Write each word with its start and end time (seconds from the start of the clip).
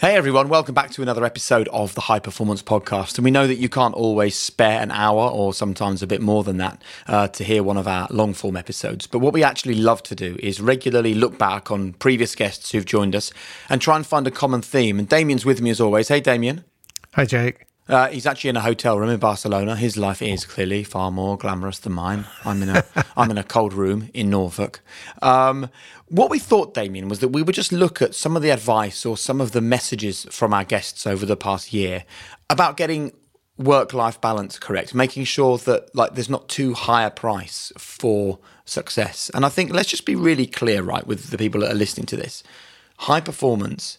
Hey 0.00 0.14
everyone, 0.14 0.48
welcome 0.48 0.76
back 0.76 0.92
to 0.92 1.02
another 1.02 1.24
episode 1.24 1.66
of 1.72 1.96
the 1.96 2.02
High 2.02 2.20
Performance 2.20 2.62
Podcast. 2.62 3.18
And 3.18 3.24
we 3.24 3.32
know 3.32 3.48
that 3.48 3.56
you 3.56 3.68
can't 3.68 3.96
always 3.96 4.36
spare 4.36 4.80
an 4.80 4.92
hour 4.92 5.28
or 5.28 5.52
sometimes 5.52 6.04
a 6.04 6.06
bit 6.06 6.22
more 6.22 6.44
than 6.44 6.56
that 6.58 6.80
uh, 7.08 7.26
to 7.26 7.42
hear 7.42 7.64
one 7.64 7.76
of 7.76 7.88
our 7.88 8.06
long 8.08 8.32
form 8.32 8.56
episodes. 8.56 9.08
But 9.08 9.18
what 9.18 9.32
we 9.32 9.42
actually 9.42 9.74
love 9.74 10.04
to 10.04 10.14
do 10.14 10.38
is 10.40 10.60
regularly 10.60 11.14
look 11.14 11.36
back 11.36 11.72
on 11.72 11.94
previous 11.94 12.36
guests 12.36 12.70
who've 12.70 12.86
joined 12.86 13.16
us 13.16 13.32
and 13.68 13.80
try 13.80 13.96
and 13.96 14.06
find 14.06 14.24
a 14.28 14.30
common 14.30 14.62
theme. 14.62 15.00
And 15.00 15.08
Damian's 15.08 15.44
with 15.44 15.60
me 15.60 15.70
as 15.70 15.80
always. 15.80 16.06
Hey 16.06 16.20
Damian. 16.20 16.62
Hi 17.14 17.24
Jake. 17.24 17.67
Uh, 17.88 18.08
he's 18.08 18.26
actually 18.26 18.50
in 18.50 18.56
a 18.56 18.60
hotel 18.60 18.98
room 18.98 19.08
in 19.08 19.18
Barcelona. 19.18 19.74
His 19.74 19.96
life 19.96 20.20
is 20.20 20.44
clearly 20.44 20.84
far 20.84 21.10
more 21.10 21.38
glamorous 21.38 21.78
than 21.78 21.94
mine. 21.94 22.26
I'm 22.44 22.62
in 22.62 22.68
a 22.68 22.84
I'm 23.16 23.30
in 23.30 23.38
a 23.38 23.44
cold 23.44 23.72
room 23.72 24.10
in 24.12 24.28
Norfolk. 24.30 24.80
Um, 25.22 25.70
what 26.08 26.30
we 26.30 26.38
thought, 26.38 26.74
Damian, 26.74 27.08
was 27.08 27.20
that 27.20 27.28
we 27.28 27.42
would 27.42 27.54
just 27.54 27.72
look 27.72 28.02
at 28.02 28.14
some 28.14 28.36
of 28.36 28.42
the 28.42 28.50
advice 28.50 29.06
or 29.06 29.16
some 29.16 29.40
of 29.40 29.52
the 29.52 29.60
messages 29.60 30.26
from 30.30 30.52
our 30.52 30.64
guests 30.64 31.06
over 31.06 31.24
the 31.24 31.36
past 31.36 31.72
year 31.72 32.04
about 32.50 32.76
getting 32.76 33.12
work-life 33.56 34.20
balance 34.20 34.58
correct, 34.58 34.94
making 34.94 35.24
sure 35.24 35.58
that 35.58 35.94
like 35.94 36.14
there's 36.14 36.30
not 36.30 36.48
too 36.48 36.74
high 36.74 37.04
a 37.04 37.10
price 37.10 37.72
for 37.76 38.38
success. 38.64 39.30
And 39.34 39.44
I 39.44 39.48
think 39.48 39.72
let's 39.72 39.88
just 39.88 40.04
be 40.04 40.14
really 40.14 40.46
clear, 40.46 40.82
right, 40.82 41.06
with 41.06 41.30
the 41.30 41.38
people 41.38 41.62
that 41.62 41.72
are 41.72 41.74
listening 41.74 42.06
to 42.06 42.16
this. 42.16 42.42
High 42.98 43.20
performance 43.20 43.98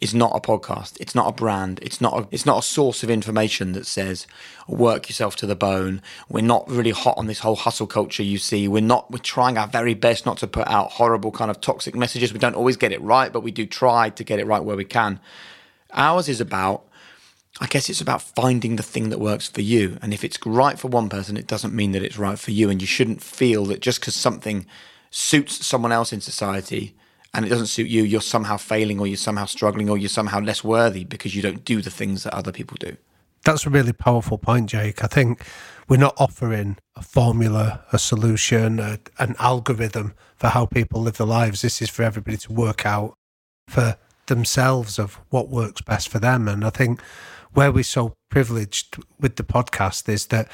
is 0.00 0.14
not 0.14 0.32
a 0.34 0.40
podcast. 0.40 0.96
It's 0.98 1.14
not 1.14 1.28
a 1.28 1.32
brand. 1.32 1.78
It's 1.82 2.00
not 2.00 2.18
a, 2.18 2.28
it's 2.30 2.46
not 2.46 2.58
a 2.58 2.66
source 2.66 3.02
of 3.02 3.10
information 3.10 3.72
that 3.72 3.86
says 3.86 4.26
work 4.66 5.08
yourself 5.08 5.36
to 5.36 5.46
the 5.46 5.54
bone. 5.54 6.00
We're 6.28 6.42
not 6.42 6.68
really 6.70 6.90
hot 6.90 7.18
on 7.18 7.26
this 7.26 7.40
whole 7.40 7.56
hustle 7.56 7.86
culture 7.86 8.22
you 8.22 8.38
see. 8.38 8.66
We're 8.66 8.80
not 8.80 9.10
we're 9.10 9.18
trying 9.18 9.58
our 9.58 9.66
very 9.66 9.94
best 9.94 10.24
not 10.24 10.38
to 10.38 10.46
put 10.46 10.66
out 10.68 10.92
horrible 10.92 11.30
kind 11.30 11.50
of 11.50 11.60
toxic 11.60 11.94
messages. 11.94 12.32
We 12.32 12.38
don't 12.38 12.56
always 12.56 12.78
get 12.78 12.92
it 12.92 13.02
right, 13.02 13.32
but 13.32 13.42
we 13.42 13.50
do 13.50 13.66
try 13.66 14.10
to 14.10 14.24
get 14.24 14.38
it 14.38 14.46
right 14.46 14.64
where 14.64 14.76
we 14.76 14.84
can. 14.84 15.20
Ours 15.92 16.28
is 16.28 16.40
about 16.40 16.86
I 17.60 17.66
guess 17.66 17.90
it's 17.90 18.00
about 18.00 18.22
finding 18.22 18.76
the 18.76 18.82
thing 18.82 19.10
that 19.10 19.18
works 19.18 19.48
for 19.48 19.60
you. 19.60 19.98
And 20.00 20.14
if 20.14 20.24
it's 20.24 20.38
right 20.46 20.78
for 20.78 20.88
one 20.88 21.10
person, 21.10 21.36
it 21.36 21.46
doesn't 21.46 21.74
mean 21.74 21.92
that 21.92 22.02
it's 22.02 22.16
right 22.16 22.38
for 22.38 22.52
you 22.52 22.70
and 22.70 22.80
you 22.80 22.86
shouldn't 22.86 23.22
feel 23.22 23.66
that 23.66 23.80
just 23.80 24.00
cuz 24.00 24.14
something 24.14 24.64
suits 25.10 25.66
someone 25.66 25.92
else 25.92 26.12
in 26.12 26.20
society 26.20 26.94
and 27.32 27.46
it 27.46 27.48
doesn't 27.48 27.66
suit 27.66 27.88
you, 27.88 28.02
you're 28.02 28.20
somehow 28.20 28.56
failing 28.56 28.98
or 28.98 29.06
you're 29.06 29.16
somehow 29.16 29.44
struggling 29.44 29.88
or 29.88 29.96
you're 29.96 30.08
somehow 30.08 30.40
less 30.40 30.64
worthy 30.64 31.04
because 31.04 31.34
you 31.34 31.42
don't 31.42 31.64
do 31.64 31.80
the 31.80 31.90
things 31.90 32.24
that 32.24 32.34
other 32.34 32.52
people 32.52 32.76
do. 32.80 32.96
That's 33.44 33.66
a 33.66 33.70
really 33.70 33.92
powerful 33.92 34.36
point, 34.36 34.68
Jake. 34.68 35.02
I 35.02 35.06
think 35.06 35.44
we're 35.88 35.96
not 35.96 36.14
offering 36.18 36.76
a 36.96 37.02
formula, 37.02 37.84
a 37.92 37.98
solution, 37.98 38.78
a, 38.78 38.98
an 39.18 39.34
algorithm 39.38 40.14
for 40.36 40.48
how 40.48 40.66
people 40.66 41.00
live 41.02 41.16
their 41.16 41.26
lives. 41.26 41.62
This 41.62 41.80
is 41.80 41.88
for 41.88 42.02
everybody 42.02 42.36
to 42.38 42.52
work 42.52 42.84
out 42.84 43.14
for 43.68 43.96
themselves 44.26 44.98
of 44.98 45.20
what 45.30 45.48
works 45.48 45.80
best 45.80 46.08
for 46.08 46.18
them. 46.18 46.48
And 46.48 46.64
I 46.64 46.70
think 46.70 47.00
where 47.52 47.72
we're 47.72 47.84
so 47.84 48.14
privileged 48.30 48.96
with 49.18 49.36
the 49.36 49.42
podcast 49.42 50.08
is 50.08 50.26
that 50.26 50.48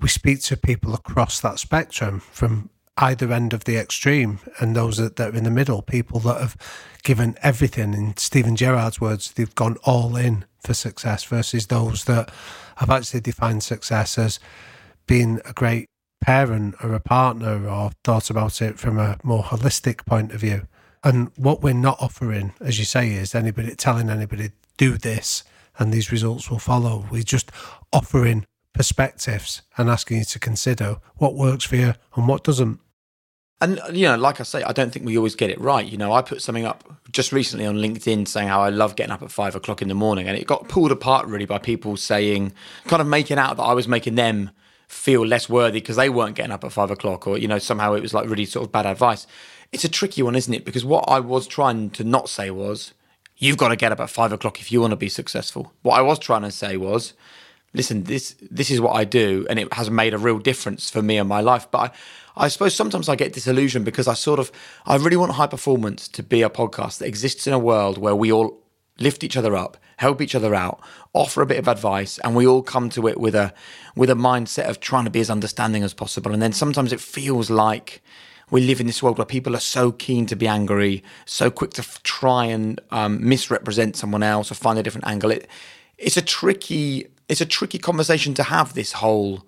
we 0.00 0.08
speak 0.08 0.40
to 0.42 0.56
people 0.56 0.94
across 0.94 1.40
that 1.40 1.58
spectrum 1.58 2.20
from 2.20 2.70
either 2.98 3.32
end 3.32 3.52
of 3.52 3.64
the 3.64 3.76
extreme 3.76 4.40
and 4.60 4.74
those 4.74 4.96
that, 4.96 5.16
that, 5.16 5.34
are 5.34 5.36
in 5.36 5.44
the 5.44 5.50
middle, 5.50 5.82
people 5.82 6.20
that 6.20 6.40
have 6.40 6.56
given 7.02 7.36
everything. 7.42 7.94
In 7.94 8.16
Steven 8.16 8.56
Gerrard's 8.56 9.00
words, 9.00 9.32
they've 9.32 9.54
gone 9.54 9.76
all 9.84 10.16
in 10.16 10.44
for 10.60 10.74
success 10.74 11.24
versus 11.24 11.68
those 11.68 12.04
that 12.04 12.30
have 12.76 12.90
actually 12.90 13.20
defined 13.20 13.62
success 13.62 14.18
as 14.18 14.38
being 15.06 15.40
a 15.44 15.52
great 15.52 15.86
parent 16.20 16.74
or 16.82 16.92
a 16.94 17.00
partner 17.00 17.68
or 17.68 17.92
thought 18.04 18.30
about 18.30 18.60
it 18.60 18.78
from 18.78 18.98
a 18.98 19.18
more 19.22 19.44
holistic 19.44 20.04
point 20.04 20.32
of 20.32 20.40
view. 20.40 20.66
And 21.04 21.30
what 21.36 21.62
we're 21.62 21.74
not 21.74 21.98
offering, 22.00 22.52
as 22.60 22.78
you 22.78 22.84
say, 22.84 23.12
is 23.12 23.34
anybody 23.34 23.74
telling 23.74 24.10
anybody, 24.10 24.50
do 24.76 24.98
this 24.98 25.44
and 25.78 25.92
these 25.92 26.10
results 26.10 26.50
will 26.50 26.58
follow. 26.58 27.06
We're 27.10 27.22
just 27.22 27.50
offering 27.92 28.44
perspectives 28.72 29.62
and 29.76 29.88
asking 29.88 30.18
you 30.18 30.24
to 30.24 30.38
consider 30.38 30.96
what 31.16 31.34
works 31.34 31.64
for 31.64 31.76
you 31.76 31.94
and 32.14 32.28
what 32.28 32.44
doesn't. 32.44 32.80
And 33.60 33.80
you 33.92 34.06
know, 34.06 34.16
like 34.16 34.38
I 34.40 34.44
say, 34.44 34.62
I 34.62 34.72
don't 34.72 34.92
think 34.92 35.04
we 35.04 35.16
always 35.16 35.34
get 35.34 35.50
it 35.50 35.60
right. 35.60 35.84
You 35.84 35.98
know, 35.98 36.12
I 36.12 36.22
put 36.22 36.42
something 36.42 36.64
up 36.64 36.84
just 37.10 37.32
recently 37.32 37.66
on 37.66 37.76
LinkedIn 37.76 38.28
saying 38.28 38.48
how 38.48 38.60
I 38.60 38.68
love 38.68 38.94
getting 38.94 39.10
up 39.10 39.22
at 39.22 39.32
five 39.32 39.56
o'clock 39.56 39.82
in 39.82 39.88
the 39.88 39.94
morning, 39.94 40.28
and 40.28 40.38
it 40.38 40.46
got 40.46 40.68
pulled 40.68 40.92
apart 40.92 41.26
really 41.26 41.44
by 41.44 41.58
people 41.58 41.96
saying, 41.96 42.52
kind 42.86 43.02
of 43.02 43.08
making 43.08 43.38
out 43.38 43.56
that 43.56 43.64
I 43.64 43.74
was 43.74 43.88
making 43.88 44.14
them 44.14 44.50
feel 44.86 45.26
less 45.26 45.48
worthy 45.48 45.80
because 45.80 45.96
they 45.96 46.08
weren't 46.08 46.36
getting 46.36 46.52
up 46.52 46.64
at 46.64 46.72
five 46.72 46.90
o'clock, 46.90 47.26
or 47.26 47.36
you 47.36 47.48
know, 47.48 47.58
somehow 47.58 47.94
it 47.94 48.00
was 48.00 48.14
like 48.14 48.28
really 48.28 48.44
sort 48.44 48.64
of 48.64 48.72
bad 48.72 48.86
advice. 48.86 49.26
It's 49.72 49.84
a 49.84 49.88
tricky 49.88 50.22
one, 50.22 50.36
isn't 50.36 50.54
it? 50.54 50.64
Because 50.64 50.84
what 50.84 51.04
I 51.08 51.20
was 51.20 51.46
trying 51.46 51.90
to 51.90 52.04
not 52.04 52.28
say 52.28 52.50
was, 52.50 52.94
you've 53.36 53.58
got 53.58 53.68
to 53.68 53.76
get 53.76 53.92
up 53.92 54.00
at 54.00 54.10
five 54.10 54.32
o'clock 54.32 54.60
if 54.60 54.70
you 54.70 54.80
want 54.80 54.92
to 54.92 54.96
be 54.96 55.08
successful. 55.08 55.72
What 55.82 55.98
I 55.98 56.02
was 56.02 56.18
trying 56.18 56.42
to 56.42 56.50
say 56.50 56.76
was, 56.76 57.12
listen, 57.74 58.04
this 58.04 58.36
this 58.40 58.70
is 58.70 58.80
what 58.80 58.94
I 58.94 59.04
do, 59.04 59.46
and 59.50 59.58
it 59.58 59.72
has 59.74 59.90
made 59.90 60.14
a 60.14 60.18
real 60.18 60.38
difference 60.38 60.90
for 60.90 61.02
me 61.02 61.18
and 61.18 61.28
my 61.28 61.40
life. 61.40 61.68
But 61.70 61.78
I, 61.78 61.90
I 62.38 62.48
suppose 62.48 62.74
sometimes 62.74 63.08
I 63.08 63.16
get 63.16 63.32
disillusioned 63.32 63.84
because 63.84 64.06
I 64.06 64.14
sort 64.14 64.38
of 64.38 64.52
I 64.86 64.96
really 64.96 65.16
want 65.16 65.32
high 65.32 65.48
performance 65.48 66.06
to 66.08 66.22
be 66.22 66.42
a 66.42 66.48
podcast 66.48 66.98
that 66.98 67.08
exists 67.08 67.46
in 67.46 67.52
a 67.52 67.58
world 67.58 67.98
where 67.98 68.14
we 68.14 68.32
all 68.32 68.62
lift 68.98 69.24
each 69.24 69.36
other 69.36 69.56
up, 69.56 69.76
help 69.96 70.20
each 70.20 70.34
other 70.34 70.54
out, 70.54 70.80
offer 71.12 71.42
a 71.42 71.46
bit 71.46 71.58
of 71.58 71.68
advice, 71.68 72.18
and 72.18 72.34
we 72.34 72.46
all 72.46 72.62
come 72.62 72.90
to 72.90 73.08
it 73.08 73.18
with 73.18 73.34
a 73.34 73.52
with 73.96 74.08
a 74.08 74.14
mindset 74.14 74.68
of 74.68 74.78
trying 74.78 75.04
to 75.04 75.10
be 75.10 75.20
as 75.20 75.30
understanding 75.30 75.82
as 75.82 75.92
possible. 75.92 76.32
And 76.32 76.40
then 76.40 76.52
sometimes 76.52 76.92
it 76.92 77.00
feels 77.00 77.50
like 77.50 78.02
we 78.50 78.62
live 78.62 78.80
in 78.80 78.86
this 78.86 79.02
world 79.02 79.18
where 79.18 79.26
people 79.26 79.54
are 79.56 79.60
so 79.60 79.92
keen 79.92 80.24
to 80.26 80.36
be 80.36 80.46
angry, 80.46 81.02
so 81.26 81.50
quick 81.50 81.72
to 81.72 81.82
f- 81.82 82.02
try 82.02 82.46
and 82.46 82.80
um, 82.90 83.28
misrepresent 83.28 83.96
someone 83.96 84.22
else 84.22 84.50
or 84.50 84.54
find 84.54 84.78
a 84.78 84.82
different 84.82 85.06
angle. 85.06 85.30
It, 85.32 85.48
it's 85.98 86.16
a 86.16 86.22
tricky 86.22 87.08
it's 87.28 87.40
a 87.40 87.46
tricky 87.46 87.78
conversation 87.78 88.32
to 88.34 88.42
have 88.44 88.74
this 88.74 88.92
whole 88.92 89.44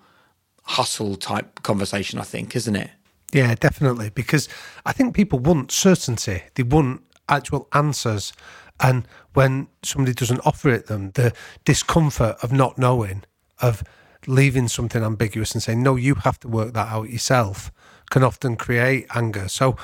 hustle 0.63 1.17
type 1.17 1.63
conversation, 1.63 2.19
I 2.19 2.25
think, 2.25 2.55
isn't 2.57 2.77
it? 2.77 2.91
Yeah, 3.33 3.55
definitely. 3.55 4.11
Because 4.11 4.49
I 4.85 4.93
think 4.93 5.15
people 5.15 5.39
want 5.39 5.73
certainty, 5.73 6.43
they 6.55 6.63
want 6.63 7.03
actual 7.29 7.69
answers. 7.73 8.33
And 8.81 9.07
when 9.35 9.69
somebody 9.83 10.15
doesn't 10.15 10.41
offer 10.45 10.71
it 10.71 10.87
them, 10.87 11.11
the 11.13 11.33
discomfort 11.65 12.37
of 12.43 12.53
not 12.53 12.79
knowing, 12.79 13.25
of 13.61 13.85
leaving 14.27 14.69
something 14.69 15.03
ambiguous 15.03 15.53
and 15.53 15.63
saying, 15.63 15.83
no, 15.83 15.97
you 15.97 16.15
have 16.17 16.41
to 16.41 16.49
work 16.49 16.73
that 16.75 16.89
out 16.89 17.11
yourself 17.11 17.71
can 18.11 18.23
often 18.25 18.57
create 18.57 19.07
anger. 19.15 19.49
So 19.49 19.77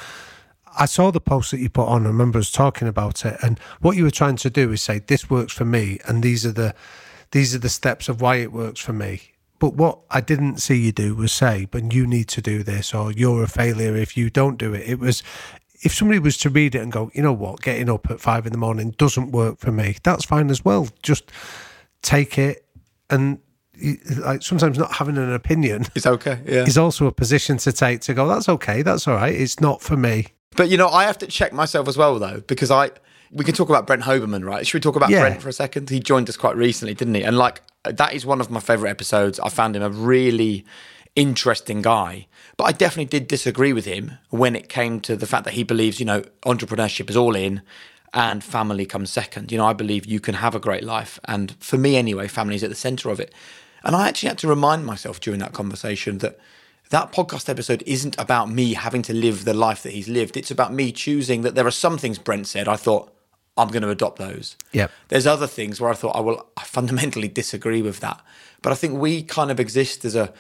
I 0.79 0.87
saw 0.87 1.11
the 1.11 1.21
post 1.21 1.53
that 1.53 1.61
you 1.61 1.71
put 1.71 1.87
on. 1.87 2.05
I 2.05 2.09
remember 2.09 2.39
us 2.39 2.53
talking 2.53 2.87
about 2.87 3.25
it, 3.25 3.39
and 3.43 3.59
what 3.81 3.97
you 3.97 4.05
were 4.05 4.11
trying 4.11 4.37
to 4.37 4.51
do 4.51 4.73
is 4.73 4.83
say 4.83 4.99
this 4.99 5.31
works 5.31 5.53
for 5.53 5.65
me, 5.65 5.99
and 6.07 6.23
these 6.23 6.45
are 6.45 6.53
the 6.53 6.75
these 7.33 7.55
are 7.55 7.59
the 7.59 7.71
steps 7.71 8.09
of 8.09 8.21
why 8.21 8.37
it 8.37 8.53
works 8.53 8.81
for 8.81 8.93
me. 8.93 9.23
But 9.59 9.75
what 9.75 10.01
I 10.11 10.21
didn't 10.21 10.59
see 10.59 10.77
you 10.77 10.93
do 10.93 11.15
was 11.15 11.33
say, 11.33 11.67
but 11.71 11.93
you 11.93 12.07
need 12.07 12.29
to 12.29 12.43
do 12.43 12.63
this, 12.63 12.93
or 12.95 13.11
you're 13.13 13.43
a 13.43 13.49
failure 13.49 13.97
if 13.97 14.17
you 14.17 14.31
don't 14.31 14.59
do 14.59 14.75
it. 14.75 14.89
It 14.89 14.99
was 14.99 15.23
if 15.83 15.95
somebody 15.95 16.19
was 16.19 16.37
to 16.39 16.51
read 16.51 16.75
it 16.75 16.81
and 16.81 16.91
go, 16.91 17.11
you 17.15 17.23
know 17.23 17.33
what, 17.33 17.61
getting 17.63 17.89
up 17.91 18.11
at 18.11 18.21
five 18.21 18.47
in 18.47 18.53
the 18.53 18.59
morning 18.59 18.93
doesn't 18.93 19.31
work 19.31 19.59
for 19.59 19.73
me, 19.73 19.97
that's 20.03 20.25
fine 20.25 20.51
as 20.51 20.65
well. 20.65 20.89
Just 21.03 21.31
take 22.03 22.39
it 22.39 22.65
and 23.11 23.39
like 24.19 24.43
sometimes 24.43 24.79
not 24.79 24.91
having 24.95 25.19
an 25.19 25.33
opinion 25.35 25.85
it's 25.95 26.07
okay 26.07 26.41
yeah. 26.47 26.63
is 26.63 26.79
also 26.79 27.07
a 27.07 27.13
position 27.13 27.59
to 27.59 27.71
take 27.71 28.01
to 28.01 28.15
go 28.15 28.27
that's 28.27 28.49
okay 28.49 28.81
that's 28.81 29.07
all 29.07 29.15
right 29.15 29.35
it's 29.35 29.61
not 29.61 29.83
for 29.83 29.97
me. 29.99 30.27
But 30.57 30.71
you 30.71 30.79
know 30.79 30.89
i 30.89 31.05
have 31.05 31.19
to 31.19 31.27
check 31.27 31.53
myself 31.53 31.87
as 31.87 31.97
well 31.99 32.19
though 32.19 32.41
because 32.47 32.71
i 32.71 32.91
we 33.31 33.45
can 33.45 33.55
talk 33.55 33.69
about 33.69 33.87
brent 33.87 34.03
hoberman 34.03 34.45
right? 34.45 34.67
Should 34.67 34.79
we 34.79 34.81
talk 34.81 34.97
about 34.97 35.11
Yeah. 35.11 35.21
brent 35.21 35.43
for 35.43 35.49
a 35.49 35.53
second? 35.53 35.91
He 35.91 36.01
joined 36.01 36.29
us 36.29 36.37
quite 36.37 36.57
recently 36.57 36.95
didn't 36.95 37.15
he? 37.15 37.23
And 37.25 37.37
like 37.37 37.61
that 37.93 38.13
is 38.13 38.27
one 38.27 38.41
of 38.41 38.51
my 38.51 38.61
favorite 38.61 38.91
episodes 38.91 39.41
i 39.41 39.49
found 39.49 39.77
him 39.77 39.83
a 39.83 39.91
really 39.91 40.65
interesting 41.15 41.83
guy 41.83 42.27
but 42.57 42.65
i 42.65 42.73
definitely 42.73 43.05
did 43.05 43.27
disagree 43.27 43.73
with 43.73 43.85
him 43.85 44.13
when 44.31 44.55
it 44.55 44.69
came 44.69 45.01
to 45.01 45.17
the 45.17 45.27
fact 45.27 45.45
that 45.45 45.55
he 45.55 45.63
believes 45.63 45.99
you 45.99 46.07
know 46.07 46.23
entrepreneurship 46.45 47.09
is 47.11 47.17
all 47.17 47.35
in 47.35 47.63
and 48.17 48.43
family 48.43 48.87
comes 48.87 49.11
second. 49.11 49.53
You 49.53 49.59
know, 49.59 49.67
I 49.67 49.75
believe 49.75 50.07
you 50.07 50.21
can 50.21 50.37
have 50.37 50.55
a 50.55 50.59
great 50.59 50.83
life. 50.83 51.21
And 51.27 51.55
for 51.61 51.77
me, 51.77 51.97
anyway, 51.97 52.29
family 52.29 52.57
is 52.57 52.65
at 52.65 52.71
the 52.71 52.77
center 52.77 53.11
of 53.11 53.21
it. 53.21 53.33
And 53.85 53.95
I 53.95 54.09
actually 54.09 54.31
had 54.31 54.39
to 54.39 54.49
remind 54.49 54.87
myself 54.87 55.21
during 55.21 55.39
that 55.41 55.53
conversation 55.53 56.19
that 56.19 56.39
that 56.91 57.13
podcast 57.13 57.49
episode 57.49 57.83
isn't 57.87 58.19
about 58.19 58.51
me 58.51 58.75
having 58.75 59.03
to 59.03 59.13
live 59.13 59.45
the 59.45 59.55
life 59.55 59.83
that 59.83 59.93
he's 59.93 60.09
lived. 60.09 60.37
It's 60.37 60.51
about 60.51 60.73
me 60.73 60.93
choosing 60.93 61.43
that 61.43 61.55
there 61.55 61.67
are 61.67 61.71
some 61.73 61.99
things 61.99 62.19
Brent 62.19 62.47
said 62.47 62.69
I 62.69 62.77
thought 62.77 63.13
I'm 63.57 63.69
going 63.69 63.83
to 63.83 63.91
adopt 63.91 64.19
those. 64.19 64.57
Yeah. 64.73 64.89
There's 65.09 65.27
other 65.27 65.47
things 65.47 65.81
where 65.81 65.91
I 65.91 65.95
thought 65.95 66.17
I 66.17 66.21
will 66.21 66.47
I 66.57 66.65
fundamentally 66.65 67.29
disagree 67.29 67.83
with 67.83 68.01
that. 68.01 68.21
But 68.63 68.73
I 68.73 68.77
think 68.77 68.99
we 68.99 69.23
kind 69.23 69.51
of 69.51 69.61
exist 69.61 70.05
as 70.05 70.15
a 70.15 70.33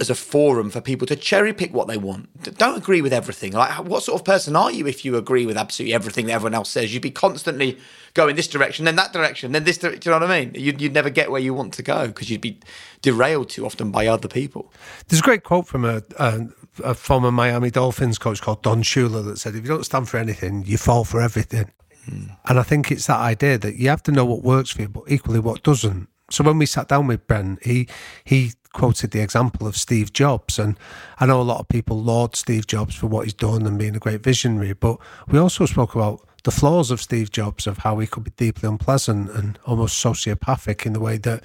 as 0.00 0.08
a 0.08 0.14
forum 0.14 0.70
for 0.70 0.80
people 0.80 1.06
to 1.06 1.14
cherry 1.14 1.52
pick 1.52 1.72
what 1.72 1.86
they 1.86 1.98
want. 1.98 2.56
Don't 2.56 2.76
agree 2.76 3.02
with 3.02 3.12
everything. 3.12 3.52
Like, 3.52 3.84
what 3.84 4.02
sort 4.02 4.20
of 4.20 4.24
person 4.24 4.56
are 4.56 4.70
you 4.70 4.86
if 4.86 5.04
you 5.04 5.16
agree 5.16 5.46
with 5.46 5.56
absolutely 5.56 5.94
everything 5.94 6.26
that 6.26 6.32
everyone 6.32 6.54
else 6.54 6.70
says? 6.70 6.92
You'd 6.92 7.02
be 7.02 7.10
constantly 7.10 7.78
going 8.14 8.34
this 8.34 8.48
direction, 8.48 8.84
then 8.86 8.96
that 8.96 9.12
direction, 9.12 9.52
then 9.52 9.64
this 9.64 9.78
direction. 9.78 10.00
Do 10.00 10.10
you 10.10 10.18
know 10.18 10.26
what 10.26 10.30
I 10.30 10.40
mean? 10.40 10.54
You'd, 10.54 10.80
you'd 10.80 10.94
never 10.94 11.10
get 11.10 11.30
where 11.30 11.40
you 11.40 11.54
want 11.54 11.74
to 11.74 11.82
go 11.82 12.06
because 12.06 12.30
you'd 12.30 12.40
be 12.40 12.58
derailed 13.02 13.50
too 13.50 13.66
often 13.66 13.90
by 13.90 14.06
other 14.06 14.28
people. 14.28 14.72
There's 15.08 15.20
a 15.20 15.24
great 15.24 15.44
quote 15.44 15.66
from 15.66 15.84
a, 15.84 16.02
a, 16.18 16.48
a 16.82 16.94
former 16.94 17.30
Miami 17.30 17.70
Dolphins 17.70 18.18
coach 18.18 18.40
called 18.40 18.62
Don 18.62 18.82
Shula 18.82 19.24
that 19.26 19.38
said, 19.38 19.54
"If 19.54 19.62
you 19.62 19.68
don't 19.68 19.84
stand 19.84 20.08
for 20.08 20.16
anything, 20.16 20.64
you 20.66 20.78
fall 20.78 21.04
for 21.04 21.20
everything." 21.20 21.70
And 22.06 22.58
I 22.58 22.62
think 22.62 22.90
it's 22.90 23.06
that 23.06 23.20
idea 23.20 23.58
that 23.58 23.76
you 23.76 23.88
have 23.88 24.02
to 24.04 24.12
know 24.12 24.24
what 24.24 24.42
works 24.42 24.70
for 24.70 24.82
you, 24.82 24.88
but 24.88 25.04
equally 25.08 25.38
what 25.38 25.62
doesn't. 25.62 26.08
So 26.30 26.42
when 26.42 26.58
we 26.58 26.66
sat 26.66 26.88
down 26.88 27.06
with 27.06 27.26
Brent, 27.26 27.64
he 27.64 27.88
he 28.24 28.52
quoted 28.72 29.10
the 29.10 29.20
example 29.20 29.66
of 29.66 29.76
Steve 29.76 30.12
Jobs, 30.12 30.58
and 30.58 30.78
I 31.20 31.26
know 31.26 31.40
a 31.40 31.42
lot 31.42 31.60
of 31.60 31.68
people 31.68 32.02
laud 32.02 32.36
Steve 32.36 32.66
Jobs 32.66 32.94
for 32.94 33.06
what 33.06 33.24
he's 33.24 33.34
done 33.34 33.66
and 33.66 33.78
being 33.78 33.94
a 33.94 34.00
great 34.00 34.22
visionary, 34.22 34.72
but 34.72 34.98
we 35.28 35.38
also 35.38 35.66
spoke 35.66 35.94
about 35.94 36.26
the 36.44 36.50
flaws 36.50 36.90
of 36.90 37.00
Steve 37.00 37.30
Jobs, 37.30 37.66
of 37.66 37.78
how 37.78 37.98
he 37.98 38.06
could 38.06 38.24
be 38.24 38.32
deeply 38.36 38.68
unpleasant 38.68 39.30
and 39.30 39.58
almost 39.66 40.02
sociopathic 40.02 40.86
in 40.86 40.94
the 40.94 41.00
way 41.00 41.18
that 41.18 41.44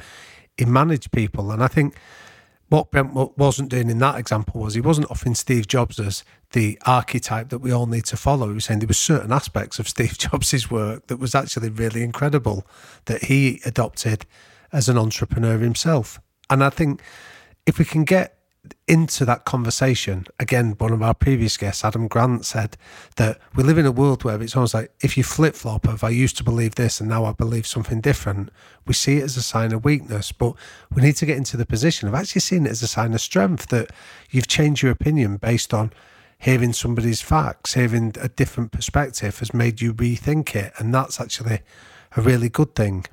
he 0.58 0.66
managed 0.66 1.12
people. 1.12 1.52
And 1.52 1.64
I 1.64 1.68
think 1.68 1.96
what 2.70 2.92
Brent 2.92 3.14
wasn't 3.38 3.70
doing 3.70 3.90
in 3.90 4.00
that 4.00 4.16
example 4.16 4.62
was 4.62 4.74
he 4.74 4.82
wasn't 4.82 5.10
offering 5.10 5.36
Steve 5.36 5.68
Jobs 5.68 6.00
as 6.00 6.24
the 6.52 6.78
archetype 6.86 7.50
that 7.50 7.60
we 7.60 7.72
all 7.72 7.86
need 7.86 8.06
to 8.06 8.18
follow. 8.18 8.48
He 8.50 8.56
was 8.56 8.66
saying 8.66 8.80
there 8.80 8.88
were 8.88 8.94
certain 8.94 9.32
aspects 9.32 9.80
of 9.80 9.88
Steve 9.90 10.18
Jobs' 10.18 10.70
work 10.70 11.08
that 11.08 11.18
was 11.18 11.34
actually 11.34 11.70
really 11.70 12.04
incredible 12.04 12.68
that 13.06 13.26
he 13.26 13.62
adopted 13.66 14.26
as 14.72 14.90
an 14.90 14.98
entrepreneur 14.98 15.58
himself. 15.58 16.20
And 16.50 16.64
I 16.64 16.70
think 16.70 17.02
if 17.66 17.80
we 17.80 17.86
can 17.86 18.04
get 18.04 18.37
into 18.88 19.26
that 19.26 19.46
conversation, 19.46 20.26
again, 20.40 20.76
one 20.78 20.94
of 20.94 21.02
our 21.02 21.14
previous 21.14 21.58
guests, 21.58 21.84
Adam 21.84 22.08
Grant, 22.08 22.46
said 22.46 22.78
that 23.16 23.40
we 23.56 23.64
live 23.64 23.78
in 23.78 23.86
a 23.86 23.92
world 23.92 24.24
where 24.24 24.42
it's 24.42 24.56
almost 24.56 24.74
like 24.74 24.92
if 25.02 25.18
you 25.18 25.24
flip 25.24 25.56
flop 25.56 25.88
of 25.88 26.04
I 26.04 26.10
used 26.10 26.38
to 26.38 26.44
believe 26.44 26.76
this 26.76 27.00
and 27.00 27.10
now 27.10 27.26
I 27.26 27.34
believe 27.34 27.68
something 27.68 28.02
different, 28.02 28.50
we 28.86 28.94
see 28.94 29.18
it 29.18 29.24
as 29.24 29.38
a 29.38 29.42
sign 29.42 29.74
of 29.74 29.86
weakness. 29.86 30.32
But 30.32 30.54
we 30.94 31.02
need 31.02 31.16
to 31.18 31.26
get 31.26 31.38
into 31.38 31.58
the 31.58 31.66
position 31.66 32.08
of 32.08 32.14
actually 32.14 32.42
seeing 32.42 32.66
it 32.66 32.72
as 32.72 32.84
a 32.84 32.88
sign 32.88 33.14
of 33.14 33.22
strength 33.22 33.68
that 33.68 33.92
you've 34.30 34.48
changed 34.48 34.84
your 34.84 34.92
opinion 34.92 35.38
based 35.38 35.74
on 35.74 35.92
hearing 36.40 36.74
somebody's 36.74 37.22
facts, 37.22 37.74
hearing 37.74 38.14
a 38.22 38.30
different 38.30 38.72
perspective 38.72 39.40
has 39.40 39.54
made 39.54 39.82
you 39.82 39.94
rethink 39.94 40.56
it. 40.56 40.74
And 40.78 40.94
that's 40.94 41.20
actually 41.20 41.62
a 42.16 42.22
really 42.22 42.50
good 42.50 42.76
thing. 42.76 43.06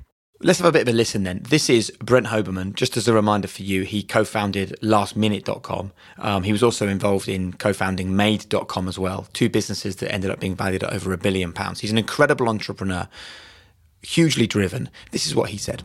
Let's 0.45 0.59
have 0.59 0.67
a 0.67 0.71
bit 0.71 0.83
of 0.83 0.89
a 0.89 0.91
listen 0.95 1.23
then. 1.23 1.41
This 1.41 1.71
is 1.71 1.89
Brent 1.97 2.27
Hoberman. 2.27 2.75
Just 2.75 2.97
as 2.97 3.07
a 3.07 3.13
reminder 3.13 3.47
for 3.47 3.63
you, 3.63 3.81
he 3.81 4.03
co 4.03 4.23
founded 4.23 4.77
lastminute.com. 4.79 5.91
Um, 6.19 6.43
he 6.43 6.51
was 6.51 6.61
also 6.61 6.87
involved 6.87 7.27
in 7.27 7.53
co 7.53 7.73
founding 7.73 8.15
made.com 8.15 8.87
as 8.87 8.99
well, 8.99 9.27
two 9.33 9.49
businesses 9.49 9.95
that 9.95 10.13
ended 10.13 10.29
up 10.29 10.39
being 10.39 10.55
valued 10.55 10.83
at 10.83 10.93
over 10.93 11.11
a 11.13 11.17
billion 11.17 11.51
pounds. 11.51 11.79
He's 11.79 11.89
an 11.89 11.97
incredible 11.97 12.47
entrepreneur, 12.47 13.07
hugely 14.03 14.45
driven. 14.45 14.91
This 15.09 15.25
is 15.25 15.33
what 15.33 15.49
he 15.49 15.57
said. 15.57 15.81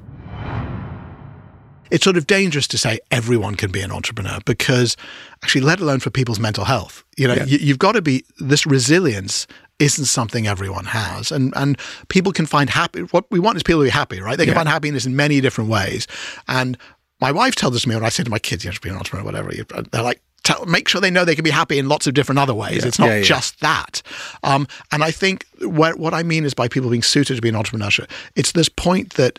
it's 1.91 2.05
sort 2.05 2.19
of 2.19 2.27
dangerous 2.27 2.69
to 2.69 2.77
say 2.77 3.01
everyone 3.11 3.55
can 3.55 3.73
be 3.73 3.81
an 3.81 3.91
entrepreneur 3.91 4.41
because 4.45 4.95
actually 5.43 5.63
let 5.63 5.81
alone 5.81 6.01
for 6.01 6.11
people's 6.11 6.39
mental 6.39 6.65
health 6.65 7.03
you 7.17 7.27
know 7.27 7.35
you, 7.35 7.59
you've 7.59 7.81
got 7.81 7.93
to 7.93 8.03
be 8.03 8.25
this 8.39 8.65
resilience 8.65 9.47
isn't 9.81 10.05
something 10.05 10.47
everyone 10.47 10.85
has. 10.85 11.33
And 11.33 11.53
and 11.57 11.79
people 12.09 12.33
can 12.33 12.47
find 12.47 12.71
happy 12.71 13.01
what 13.01 13.25
we 13.31 13.41
want 13.41 13.57
is 13.57 13.63
people 13.63 13.81
to 13.81 13.87
be 13.87 13.91
happy 13.91 14.21
right? 14.21 14.39
They 14.39 14.45
can 14.47 14.55
find 14.55 14.69
happiness 14.69 15.07
in 15.07 15.17
many 15.17 15.41
different 15.41 15.71
ways. 15.71 16.07
And 16.47 16.79
my 17.21 17.33
wife 17.33 17.55
tells 17.57 17.73
this 17.73 17.83
to 17.83 17.89
me 17.89 17.97
when 17.97 18.05
I 18.05 18.11
say 18.11 18.23
to 18.23 18.31
my 18.31 18.39
kids 18.39 18.65
you 18.65 18.71
have 18.71 18.81
to 18.81 18.87
be 18.87 18.91
an 18.91 18.97
entrepreneur 18.97 19.25
whatever 19.25 19.53
they're 19.91 20.03
like 20.03 20.21
tell, 20.43 20.65
make 20.67 20.89
sure 20.89 21.01
they 21.01 21.11
know 21.11 21.25
they 21.25 21.35
can 21.35 21.45
be 21.45 21.51
happy 21.51 21.79
in 21.79 21.89
lots 21.89 22.07
of 22.07 22.15
different 22.15 22.39
other 22.39 22.55
ways. 22.55 22.85
It's 22.85 22.99
not 22.99 23.09
Yeah, 23.09 23.17
yeah. 23.17 23.23
just 23.23 23.61
that. 23.61 24.03
Um, 24.43 24.67
and 24.93 25.03
I 25.03 25.11
think 25.11 25.47
what 25.61 25.99
what 25.99 26.15
I 26.15 26.23
mean 26.23 26.45
is 26.45 26.55
by 26.55 26.69
people 26.69 26.91
being 26.91 27.03
suited 27.03 27.35
to 27.37 27.43
be 27.43 27.49
an 27.49 27.57
entrepreneur 27.57 27.91
it's 28.37 28.53
this 28.53 28.69
point 28.69 29.15
that 29.15 29.39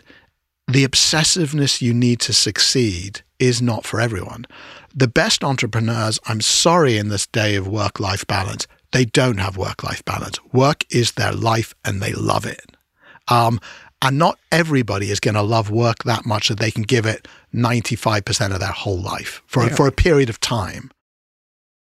the 0.68 0.86
obsessiveness 0.86 1.82
you 1.82 1.92
need 1.92 2.20
to 2.20 2.32
succeed 2.32 3.22
is 3.38 3.60
not 3.60 3.84
for 3.84 4.00
everyone. 4.00 4.46
The 4.94 5.08
best 5.08 5.42
entrepreneurs, 5.42 6.20
I'm 6.26 6.40
sorry, 6.40 6.98
in 6.98 7.08
this 7.08 7.26
day 7.26 7.56
of 7.56 7.66
work 7.66 7.98
life 7.98 8.26
balance, 8.26 8.66
they 8.92 9.04
don't 9.04 9.38
have 9.38 9.56
work 9.56 9.82
life 9.82 10.04
balance. 10.04 10.38
Work 10.52 10.84
is 10.90 11.12
their 11.12 11.32
life 11.32 11.74
and 11.84 12.00
they 12.00 12.12
love 12.12 12.46
it. 12.46 12.76
Um, 13.28 13.60
and 14.00 14.18
not 14.18 14.38
everybody 14.50 15.10
is 15.10 15.20
going 15.20 15.34
to 15.34 15.42
love 15.42 15.70
work 15.70 16.04
that 16.04 16.26
much 16.26 16.48
that 16.48 16.58
they 16.58 16.70
can 16.70 16.82
give 16.82 17.06
it 17.06 17.28
95% 17.54 18.52
of 18.52 18.60
their 18.60 18.72
whole 18.72 19.00
life 19.00 19.42
for, 19.46 19.68
for 19.70 19.86
a 19.86 19.92
period 19.92 20.28
of 20.28 20.40
time. 20.40 20.90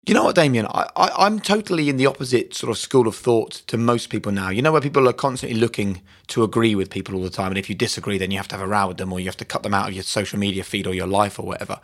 You 0.08 0.16
know 0.16 0.24
what, 0.24 0.36
Damian? 0.36 0.66
I, 0.66 0.90
I, 0.96 1.26
I'm 1.26 1.40
totally 1.40 1.88
in 1.88 1.98
the 1.98 2.08
opposite 2.08 2.56
sort 2.56 2.72
of 2.72 2.80
school 2.80 3.08
of 3.08 3.16
thought 3.16 3.52
to 3.68 3.78
most 3.78 4.10
people 4.10 4.32
now. 4.32 4.50
You 4.50 4.64
know, 4.64 4.72
where 4.72 4.82
people 4.82 5.08
are 5.08 5.14
constantly 5.14 5.60
looking 5.60 6.02
to 6.28 6.42
agree 6.42 6.74
with 6.74 6.90
people 6.90 7.14
all 7.14 7.22
the 7.22 7.30
time. 7.30 7.52
And 7.52 7.60
if 7.60 7.70
you 7.70 7.76
disagree, 7.76 8.18
then 8.18 8.32
you 8.32 8.38
have 8.38 8.48
to 8.48 8.58
have 8.58 8.66
a 8.66 8.68
row 8.68 8.88
with 8.88 8.98
them 8.98 9.14
or 9.14 9.20
you 9.20 9.28
have 9.28 9.38
to 9.38 9.46
cut 9.46 9.62
them 9.62 9.76
out 9.76 9.90
of 9.90 9.94
your 9.94 10.04
social 10.04 10.40
media 10.40 10.64
feed 10.64 10.88
or 10.88 10.96
your 10.96 11.06
life 11.06 11.38
or 11.38 11.46
whatever. 11.46 11.80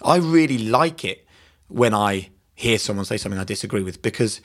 I 0.00 0.16
really 0.16 0.58
like 0.58 1.04
it 1.04 1.26
when 1.66 1.92
I 1.92 2.28
hear 2.56 2.78
someone 2.78 3.04
say 3.04 3.18
something 3.18 3.38
I 3.38 3.44
disagree 3.44 3.82
with 3.82 4.02
because 4.02 4.40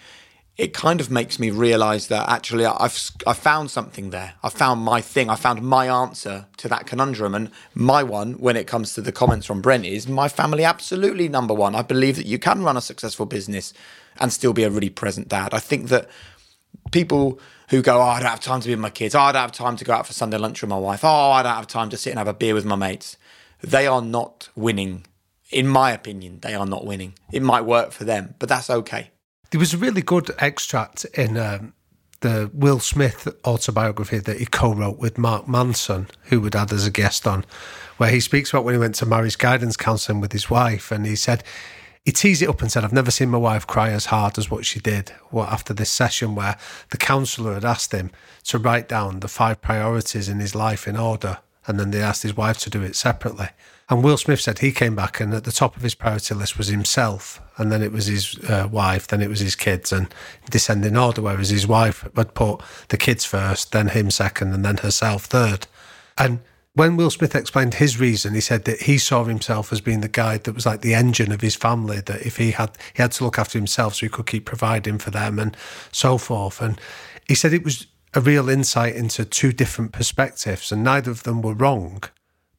it 0.57 0.73
kind 0.73 0.99
of 0.99 1.09
makes 1.09 1.39
me 1.39 1.49
realize 1.49 2.07
that 2.07 2.29
actually 2.29 2.65
I've 2.65 3.11
I 3.25 3.33
found 3.33 3.71
something 3.71 4.09
there. 4.09 4.33
I 4.43 4.49
found 4.49 4.81
my 4.81 5.01
thing. 5.01 5.29
I 5.29 5.35
found 5.35 5.63
my 5.63 5.87
answer 5.87 6.45
to 6.57 6.67
that 6.67 6.85
conundrum. 6.85 7.33
And 7.33 7.49
my 7.73 8.03
one, 8.03 8.33
when 8.33 8.57
it 8.57 8.67
comes 8.67 8.93
to 8.93 9.01
the 9.01 9.13
comments 9.13 9.47
from 9.47 9.61
Brent, 9.61 9.85
is 9.85 10.07
my 10.07 10.27
family 10.27 10.65
absolutely 10.65 11.29
number 11.29 11.53
one. 11.53 11.73
I 11.73 11.81
believe 11.81 12.17
that 12.17 12.25
you 12.25 12.37
can 12.37 12.63
run 12.63 12.77
a 12.77 12.81
successful 12.81 13.25
business 13.25 13.73
and 14.19 14.31
still 14.31 14.53
be 14.53 14.63
a 14.63 14.69
really 14.69 14.89
present 14.89 15.29
dad. 15.29 15.53
I 15.53 15.59
think 15.59 15.87
that 15.87 16.09
people 16.91 17.39
who 17.69 17.81
go, 17.81 17.99
oh, 17.99 18.01
I 18.01 18.19
don't 18.19 18.29
have 18.29 18.41
time 18.41 18.59
to 18.59 18.67
be 18.67 18.73
with 18.73 18.81
my 18.81 18.89
kids. 18.89 19.15
Oh, 19.15 19.21
I 19.21 19.31
don't 19.31 19.41
have 19.41 19.53
time 19.53 19.77
to 19.77 19.85
go 19.85 19.93
out 19.93 20.05
for 20.05 20.13
Sunday 20.13 20.37
lunch 20.37 20.61
with 20.61 20.69
my 20.69 20.77
wife. 20.77 21.05
Oh, 21.05 21.31
I 21.31 21.41
don't 21.41 21.55
have 21.55 21.67
time 21.67 21.89
to 21.89 21.97
sit 21.97 22.09
and 22.09 22.19
have 22.19 22.27
a 22.27 22.33
beer 22.33 22.53
with 22.53 22.65
my 22.65 22.75
mates. 22.75 23.15
They 23.61 23.87
are 23.87 24.01
not 24.01 24.49
winning. 24.55 25.05
In 25.51 25.67
my 25.67 25.91
opinion, 25.91 26.39
they 26.41 26.53
are 26.53 26.65
not 26.65 26.85
winning. 26.85 27.13
It 27.31 27.41
might 27.41 27.61
work 27.61 27.91
for 27.91 28.05
them, 28.05 28.35
but 28.39 28.49
that's 28.49 28.69
okay. 28.69 29.11
There 29.51 29.59
was 29.59 29.73
a 29.73 29.77
really 29.77 30.01
good 30.01 30.31
extract 30.39 31.03
in 31.05 31.37
um, 31.37 31.73
the 32.21 32.49
Will 32.53 32.79
Smith 32.79 33.27
autobiography 33.45 34.19
that 34.19 34.37
he 34.37 34.45
co-wrote 34.45 34.97
with 34.97 35.17
Mark 35.17 35.47
Manson, 35.47 36.07
who 36.25 36.39
would 36.39 36.55
add 36.55 36.71
as 36.71 36.87
a 36.87 36.91
guest 36.91 37.27
on, 37.27 37.43
where 37.97 38.09
he 38.09 38.19
speaks 38.19 38.51
about 38.51 38.63
when 38.63 38.75
he 38.75 38.79
went 38.79 38.95
to 38.95 39.05
marriage 39.05 39.37
guidance 39.37 39.75
counselling 39.75 40.21
with 40.21 40.31
his 40.31 40.49
wife, 40.49 40.91
and 40.91 41.05
he 41.05 41.15
said 41.15 41.43
he 42.05 42.11
teased 42.11 42.41
it 42.41 42.49
up 42.49 42.61
and 42.61 42.71
said, 42.71 42.83
"I've 42.83 42.93
never 42.93 43.11
seen 43.11 43.29
my 43.29 43.37
wife 43.37 43.67
cry 43.67 43.89
as 43.89 44.05
hard 44.05 44.37
as 44.37 44.49
what 44.49 44.65
she 44.65 44.79
did." 44.79 45.11
After 45.33 45.73
this 45.73 45.91
session 45.91 46.33
where 46.33 46.57
the 46.89 46.97
counsellor 46.97 47.53
had 47.55 47.65
asked 47.65 47.91
him 47.91 48.11
to 48.45 48.57
write 48.57 48.87
down 48.87 49.19
the 49.19 49.27
five 49.27 49.61
priorities 49.61 50.29
in 50.29 50.39
his 50.39 50.55
life 50.55 50.87
in 50.87 50.97
order, 50.97 51.39
and 51.67 51.79
then 51.79 51.91
they 51.91 52.01
asked 52.01 52.23
his 52.23 52.37
wife 52.37 52.57
to 52.59 52.69
do 52.69 52.81
it 52.81 52.95
separately. 52.95 53.49
And 53.91 54.05
Will 54.05 54.15
Smith 54.15 54.39
said 54.39 54.59
he 54.59 54.71
came 54.71 54.95
back, 54.95 55.19
and 55.19 55.33
at 55.33 55.43
the 55.43 55.51
top 55.51 55.75
of 55.75 55.81
his 55.81 55.95
priority 55.95 56.33
list 56.33 56.57
was 56.57 56.67
himself, 56.67 57.41
and 57.57 57.69
then 57.69 57.83
it 57.83 57.91
was 57.91 58.05
his 58.05 58.39
uh, 58.49 58.69
wife, 58.71 59.05
then 59.05 59.21
it 59.21 59.27
was 59.27 59.41
his 59.41 59.53
kids, 59.53 59.91
and 59.91 60.07
descending 60.49 60.95
order. 60.95 61.21
Whereas 61.21 61.49
his 61.49 61.67
wife 61.67 62.07
had 62.15 62.33
put 62.33 62.61
the 62.87 62.95
kids 62.95 63.25
first, 63.25 63.73
then 63.73 63.89
him 63.89 64.09
second, 64.09 64.53
and 64.53 64.63
then 64.63 64.77
herself 64.77 65.25
third. 65.25 65.67
And 66.17 66.39
when 66.73 66.95
Will 66.95 67.09
Smith 67.09 67.35
explained 67.35 67.73
his 67.73 67.99
reason, 67.99 68.33
he 68.33 68.39
said 68.39 68.63
that 68.63 68.83
he 68.83 68.97
saw 68.97 69.25
himself 69.25 69.73
as 69.73 69.81
being 69.81 69.99
the 69.99 70.07
guy 70.07 70.37
that 70.37 70.55
was 70.55 70.65
like 70.65 70.79
the 70.79 70.93
engine 70.93 71.33
of 71.33 71.41
his 71.41 71.57
family. 71.57 71.99
That 71.99 72.25
if 72.25 72.37
he 72.37 72.51
had 72.51 72.71
he 72.93 73.01
had 73.01 73.11
to 73.11 73.25
look 73.25 73.37
after 73.37 73.59
himself, 73.59 73.95
so 73.95 74.05
he 74.05 74.09
could 74.09 74.25
keep 74.25 74.45
providing 74.45 74.99
for 74.99 75.11
them 75.11 75.37
and 75.37 75.57
so 75.91 76.17
forth. 76.17 76.61
And 76.61 76.79
he 77.27 77.35
said 77.35 77.51
it 77.51 77.65
was 77.65 77.87
a 78.13 78.21
real 78.21 78.47
insight 78.47 78.95
into 78.95 79.25
two 79.25 79.51
different 79.51 79.91
perspectives, 79.91 80.71
and 80.71 80.81
neither 80.81 81.11
of 81.11 81.23
them 81.23 81.41
were 81.41 81.53
wrong. 81.53 82.03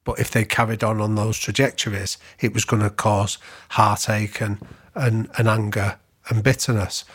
But 0.03 0.19
if 0.19 0.31
they 0.31 0.45
carried 0.45 0.83
on 0.83 0.99
on 0.99 1.15
those 1.15 1.37
trajectories, 1.37 2.17
it 2.39 2.53
was 2.53 2.65
going 2.65 2.81
to 2.81 2.89
cause 2.89 3.37
heartache 3.69 4.41
and, 4.41 4.59
and, 4.95 5.29
and 5.37 5.47
anger 5.47 5.97
and 6.29 6.43
bitterness. 6.43 7.05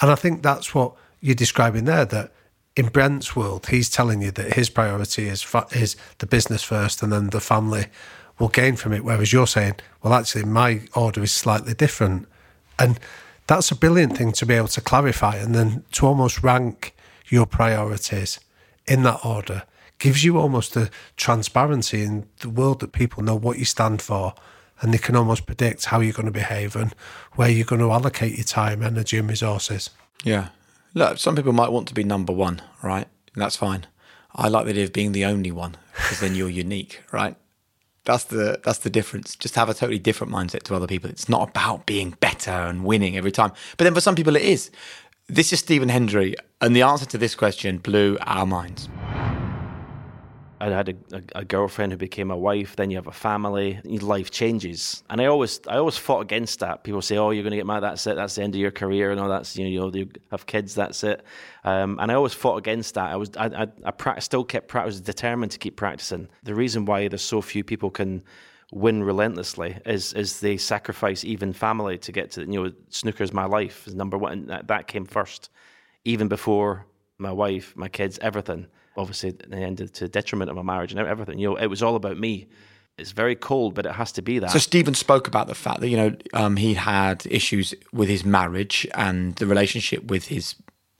And 0.00 0.10
I 0.10 0.14
think 0.14 0.42
that's 0.42 0.74
what 0.74 0.94
you're 1.20 1.34
describing 1.34 1.84
there 1.84 2.04
that 2.04 2.32
in 2.76 2.88
Brent's 2.88 3.34
world, 3.34 3.66
he's 3.66 3.90
telling 3.90 4.22
you 4.22 4.30
that 4.30 4.54
his 4.54 4.70
priority 4.70 5.26
is 5.26 5.44
is 5.72 5.96
the 6.18 6.26
business 6.26 6.62
first, 6.62 7.02
and 7.02 7.12
then 7.12 7.30
the 7.30 7.40
family 7.40 7.86
will 8.38 8.48
gain 8.48 8.76
from 8.76 8.92
it. 8.92 9.04
Whereas 9.04 9.32
you're 9.32 9.48
saying, 9.48 9.74
well, 10.00 10.14
actually, 10.14 10.44
my 10.44 10.82
order 10.94 11.20
is 11.24 11.32
slightly 11.32 11.74
different, 11.74 12.28
and 12.78 13.00
that's 13.48 13.72
a 13.72 13.74
brilliant 13.74 14.16
thing 14.16 14.30
to 14.32 14.46
be 14.46 14.54
able 14.54 14.68
to 14.68 14.80
clarify, 14.80 15.36
and 15.36 15.56
then 15.56 15.82
to 15.92 16.06
almost 16.06 16.44
rank 16.44 16.94
your 17.28 17.46
priorities 17.46 18.38
in 18.86 19.02
that 19.02 19.24
order 19.24 19.64
gives 19.98 20.24
you 20.24 20.38
almost 20.38 20.76
a 20.76 20.90
transparency 21.16 22.02
in 22.02 22.28
the 22.40 22.48
world 22.48 22.80
that 22.80 22.92
people 22.92 23.22
know 23.22 23.34
what 23.34 23.58
you 23.58 23.64
stand 23.64 24.00
for 24.00 24.34
and 24.80 24.94
they 24.94 24.98
can 24.98 25.16
almost 25.16 25.46
predict 25.46 25.86
how 25.86 26.00
you're 26.00 26.12
going 26.12 26.26
to 26.26 26.32
behave 26.32 26.76
and 26.76 26.94
where 27.34 27.48
you're 27.48 27.66
going 27.66 27.80
to 27.80 27.90
allocate 27.90 28.36
your 28.36 28.44
time, 28.44 28.82
energy, 28.82 29.18
and 29.18 29.28
resources. 29.28 29.90
Yeah. 30.24 30.48
Look, 30.94 31.18
some 31.18 31.36
people 31.36 31.52
might 31.52 31.72
want 31.72 31.88
to 31.88 31.94
be 31.94 32.04
number 32.04 32.32
one, 32.32 32.62
right? 32.82 33.08
That's 33.34 33.56
fine. 33.56 33.86
I 34.34 34.48
like 34.48 34.64
the 34.64 34.70
idea 34.70 34.84
of 34.84 34.92
being 34.92 35.12
the 35.12 35.24
only 35.24 35.50
one 35.50 35.76
because 35.94 36.20
then 36.20 36.34
you're 36.34 36.48
unique, 36.48 37.02
right? 37.12 37.36
That's 38.04 38.24
the 38.24 38.60
that's 38.64 38.78
the 38.78 38.90
difference. 38.90 39.36
Just 39.36 39.54
have 39.56 39.68
a 39.68 39.74
totally 39.74 39.98
different 39.98 40.32
mindset 40.32 40.62
to 40.64 40.74
other 40.74 40.86
people. 40.86 41.10
It's 41.10 41.28
not 41.28 41.50
about 41.50 41.86
being 41.86 42.16
better 42.20 42.50
and 42.50 42.84
winning 42.84 43.16
every 43.16 43.32
time. 43.32 43.52
But 43.76 43.84
then 43.84 43.94
for 43.94 44.00
some 44.00 44.14
people 44.14 44.36
it 44.36 44.42
is. 44.42 44.70
This 45.26 45.52
is 45.52 45.58
Stephen 45.58 45.90
Hendry, 45.90 46.34
and 46.62 46.74
the 46.74 46.80
answer 46.80 47.04
to 47.04 47.18
this 47.18 47.34
question 47.34 47.78
blew 47.78 48.16
our 48.22 48.46
minds. 48.46 48.88
I 50.60 50.70
had 50.70 50.88
a, 50.88 51.16
a, 51.16 51.22
a, 51.36 51.44
girlfriend 51.44 51.92
who 51.92 51.98
became 51.98 52.30
a 52.30 52.36
wife. 52.36 52.74
Then 52.76 52.90
you 52.90 52.96
have 52.96 53.06
a 53.06 53.12
family. 53.12 53.80
Life 53.84 54.30
changes, 54.30 55.02
and 55.08 55.20
I 55.20 55.26
always, 55.26 55.60
I 55.68 55.76
always 55.76 55.96
fought 55.96 56.20
against 56.20 56.58
that. 56.60 56.82
People 56.82 57.00
say, 57.00 57.16
"Oh, 57.16 57.30
you're 57.30 57.42
going 57.42 57.52
to 57.52 57.56
get 57.56 57.66
married. 57.66 57.84
That's 57.84 58.06
it. 58.06 58.16
That's 58.16 58.34
the 58.34 58.42
end 58.42 58.54
of 58.54 58.60
your 58.60 58.70
career." 58.70 59.10
And 59.10 59.20
all 59.20 59.28
that's 59.28 59.56
you 59.56 59.80
know, 59.80 59.90
you 59.94 60.08
have 60.30 60.46
kids. 60.46 60.74
That's 60.74 61.04
it. 61.04 61.24
Um, 61.64 61.98
and 62.00 62.10
I 62.10 62.14
always 62.14 62.34
fought 62.34 62.56
against 62.56 62.94
that. 62.94 63.10
I 63.10 63.16
was, 63.16 63.30
I, 63.36 63.46
I, 63.46 63.66
I 63.84 63.90
pra- 63.92 64.20
still 64.20 64.44
kept. 64.44 64.68
Practicing, 64.68 64.82
I 64.82 64.86
was 64.86 65.00
determined 65.00 65.52
to 65.52 65.58
keep 65.58 65.76
practicing. 65.76 66.28
The 66.42 66.54
reason 66.54 66.84
why 66.84 67.08
there's 67.08 67.22
so 67.22 67.40
few 67.40 67.62
people 67.62 67.90
can 67.90 68.22
win 68.72 69.02
relentlessly 69.02 69.78
is 69.86 70.12
is 70.12 70.40
they 70.40 70.56
sacrifice 70.56 71.24
even 71.24 71.52
family 71.52 71.96
to 71.98 72.12
get 72.12 72.30
to 72.32 72.40
you 72.42 72.64
know 72.64 72.72
snooker's 72.90 73.32
my 73.32 73.44
life 73.44 73.86
is 73.86 73.94
number 73.94 74.18
one. 74.18 74.46
That, 74.46 74.66
that 74.68 74.88
came 74.88 75.04
first, 75.04 75.50
even 76.04 76.26
before 76.26 76.86
my 77.18 77.32
wife, 77.32 77.74
my 77.76 77.88
kids, 77.88 78.18
everything 78.22 78.66
obviously 78.98 79.30
it 79.30 79.46
ended 79.52 79.94
to 79.94 80.08
detriment 80.08 80.50
of 80.50 80.56
my 80.56 80.62
marriage 80.62 80.92
and 80.92 81.00
everything. 81.00 81.38
You 81.38 81.50
know, 81.50 81.56
it 81.56 81.68
was 81.68 81.82
all 81.82 81.94
about 81.94 82.18
me. 82.18 82.48
It's 82.98 83.12
very 83.12 83.36
cold, 83.36 83.74
but 83.74 83.86
it 83.86 83.92
has 83.92 84.10
to 84.12 84.22
be 84.22 84.40
that. 84.40 84.50
So 84.50 84.58
Stephen 84.58 84.94
spoke 84.94 85.28
about 85.28 85.46
the 85.46 85.54
fact 85.54 85.80
that 85.80 85.88
you 85.88 85.96
know 85.96 86.16
um, 86.34 86.56
he 86.56 86.74
had 86.74 87.24
issues 87.30 87.72
with 87.92 88.08
his 88.08 88.24
marriage 88.24 88.86
and 88.94 89.36
the 89.36 89.46
relationship 89.46 90.10
with 90.10 90.26
his 90.26 90.56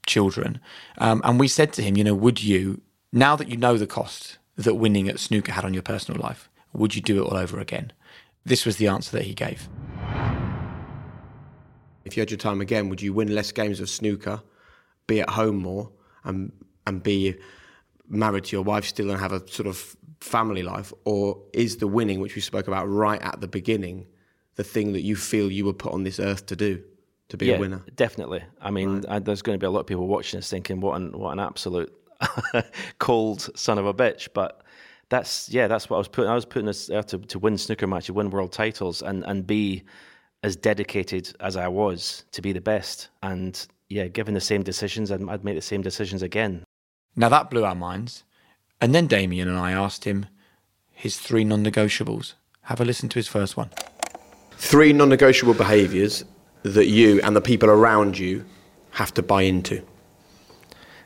children, 0.07 0.61
um, 0.97 1.21
and 1.25 1.39
we 1.39 1.49
said 1.49 1.73
to 1.73 1.83
him, 1.83 1.97
you 1.97 2.05
know, 2.05 2.15
would 2.15 2.41
you 2.41 2.81
now 3.11 3.35
that 3.35 3.49
you 3.49 3.57
know 3.57 3.77
the 3.77 3.85
cost 3.85 4.37
that 4.55 4.75
winning 4.75 5.09
at 5.09 5.19
snooker 5.19 5.51
had 5.51 5.65
on 5.65 5.73
your 5.73 5.83
personal 5.83 6.21
life, 6.21 6.49
would 6.73 6.95
you 6.95 7.01
do 7.01 7.21
it 7.21 7.27
all 7.27 7.37
over 7.37 7.59
again? 7.59 7.91
This 8.45 8.65
was 8.65 8.77
the 8.77 8.87
answer 8.87 9.11
that 9.17 9.23
he 9.23 9.33
gave. 9.33 9.67
If 12.05 12.15
you 12.15 12.21
had 12.21 12.31
your 12.31 12.37
time 12.37 12.61
again, 12.61 12.87
would 12.87 13.01
you 13.01 13.13
win 13.13 13.35
less 13.35 13.51
games 13.51 13.81
of 13.81 13.89
snooker, 13.89 14.41
be 15.05 15.19
at 15.19 15.29
home 15.29 15.57
more, 15.57 15.91
and 16.23 16.53
and 16.87 17.03
be 17.03 17.35
married 18.09 18.45
to 18.45 18.55
your 18.55 18.63
wife 18.63 18.85
still 18.85 19.09
and 19.11 19.19
have 19.19 19.31
a 19.31 19.47
sort 19.47 19.67
of 19.67 19.95
family 20.19 20.63
life, 20.63 20.91
or 21.05 21.41
is 21.53 21.77
the 21.77 21.87
winning, 21.87 22.19
which 22.19 22.35
we 22.35 22.41
spoke 22.41 22.67
about 22.67 22.85
right 22.85 23.21
at 23.21 23.39
the 23.39 23.47
beginning, 23.47 24.07
the 24.55 24.63
thing 24.63 24.93
that 24.93 25.01
you 25.01 25.15
feel 25.15 25.51
you 25.51 25.65
were 25.65 25.73
put 25.73 25.93
on 25.93 26.03
this 26.03 26.19
earth 26.19 26.45
to 26.47 26.55
do? 26.55 26.83
To 27.29 27.37
be 27.37 27.45
yeah, 27.45 27.57
a 27.57 27.59
winner, 27.59 27.83
definitely. 27.95 28.43
I 28.59 28.71
mean, 28.71 29.01
right. 29.01 29.23
there's 29.23 29.43
going 29.43 29.55
to 29.55 29.59
be 29.61 29.67
a 29.67 29.69
lot 29.69 29.81
of 29.81 29.85
people 29.85 30.07
watching 30.07 30.39
this 30.39 30.49
thinking, 30.49 30.81
"What 30.81 30.99
an 30.99 31.11
what 31.11 31.31
an 31.31 31.39
absolute 31.39 31.95
cold 32.97 33.51
son 33.55 33.77
of 33.77 33.85
a 33.85 33.93
bitch!" 33.93 34.29
But 34.33 34.63
that's 35.09 35.47
yeah, 35.49 35.67
that's 35.67 35.91
what 35.91 35.97
I 35.97 35.99
was 35.99 36.07
putting. 36.07 36.31
I 36.31 36.33
was 36.33 36.45
putting 36.45 36.65
this 36.65 36.87
there 36.87 36.99
uh, 36.99 37.03
to, 37.03 37.19
to 37.19 37.37
win 37.37 37.59
snooker 37.59 37.85
matches, 37.85 38.11
win 38.11 38.31
world 38.31 38.51
titles, 38.51 39.03
and 39.03 39.23
and 39.25 39.45
be 39.45 39.83
as 40.41 40.55
dedicated 40.55 41.31
as 41.39 41.55
I 41.55 41.67
was 41.67 42.25
to 42.31 42.41
be 42.41 42.51
the 42.51 42.61
best. 42.61 43.09
And 43.21 43.63
yeah, 43.89 44.07
given 44.07 44.33
the 44.33 44.41
same 44.41 44.63
decisions, 44.63 45.11
I'd, 45.11 45.27
I'd 45.29 45.43
make 45.43 45.55
the 45.55 45.61
same 45.61 45.83
decisions 45.83 46.23
again. 46.23 46.63
Now 47.19 47.27
that 47.27 47.49
blew 47.49 47.65
our 47.65 47.75
minds. 47.75 48.23
And 48.79 48.95
then 48.95 49.05
Damian 49.05 49.49
and 49.49 49.57
I 49.57 49.73
asked 49.73 50.05
him 50.05 50.27
his 50.89 51.17
three 51.19 51.43
non 51.43 51.65
negotiables. 51.65 52.33
Have 52.61 52.79
a 52.79 52.85
listen 52.85 53.09
to 53.09 53.19
his 53.19 53.27
first 53.27 53.57
one. 53.57 53.69
Three 54.53 54.93
non 54.93 55.09
negotiable 55.09 55.53
behaviours 55.53 56.23
that 56.63 56.87
you 56.87 57.19
and 57.21 57.35
the 57.35 57.41
people 57.41 57.69
around 57.69 58.17
you 58.17 58.45
have 58.91 59.13
to 59.15 59.21
buy 59.21 59.41
into 59.41 59.85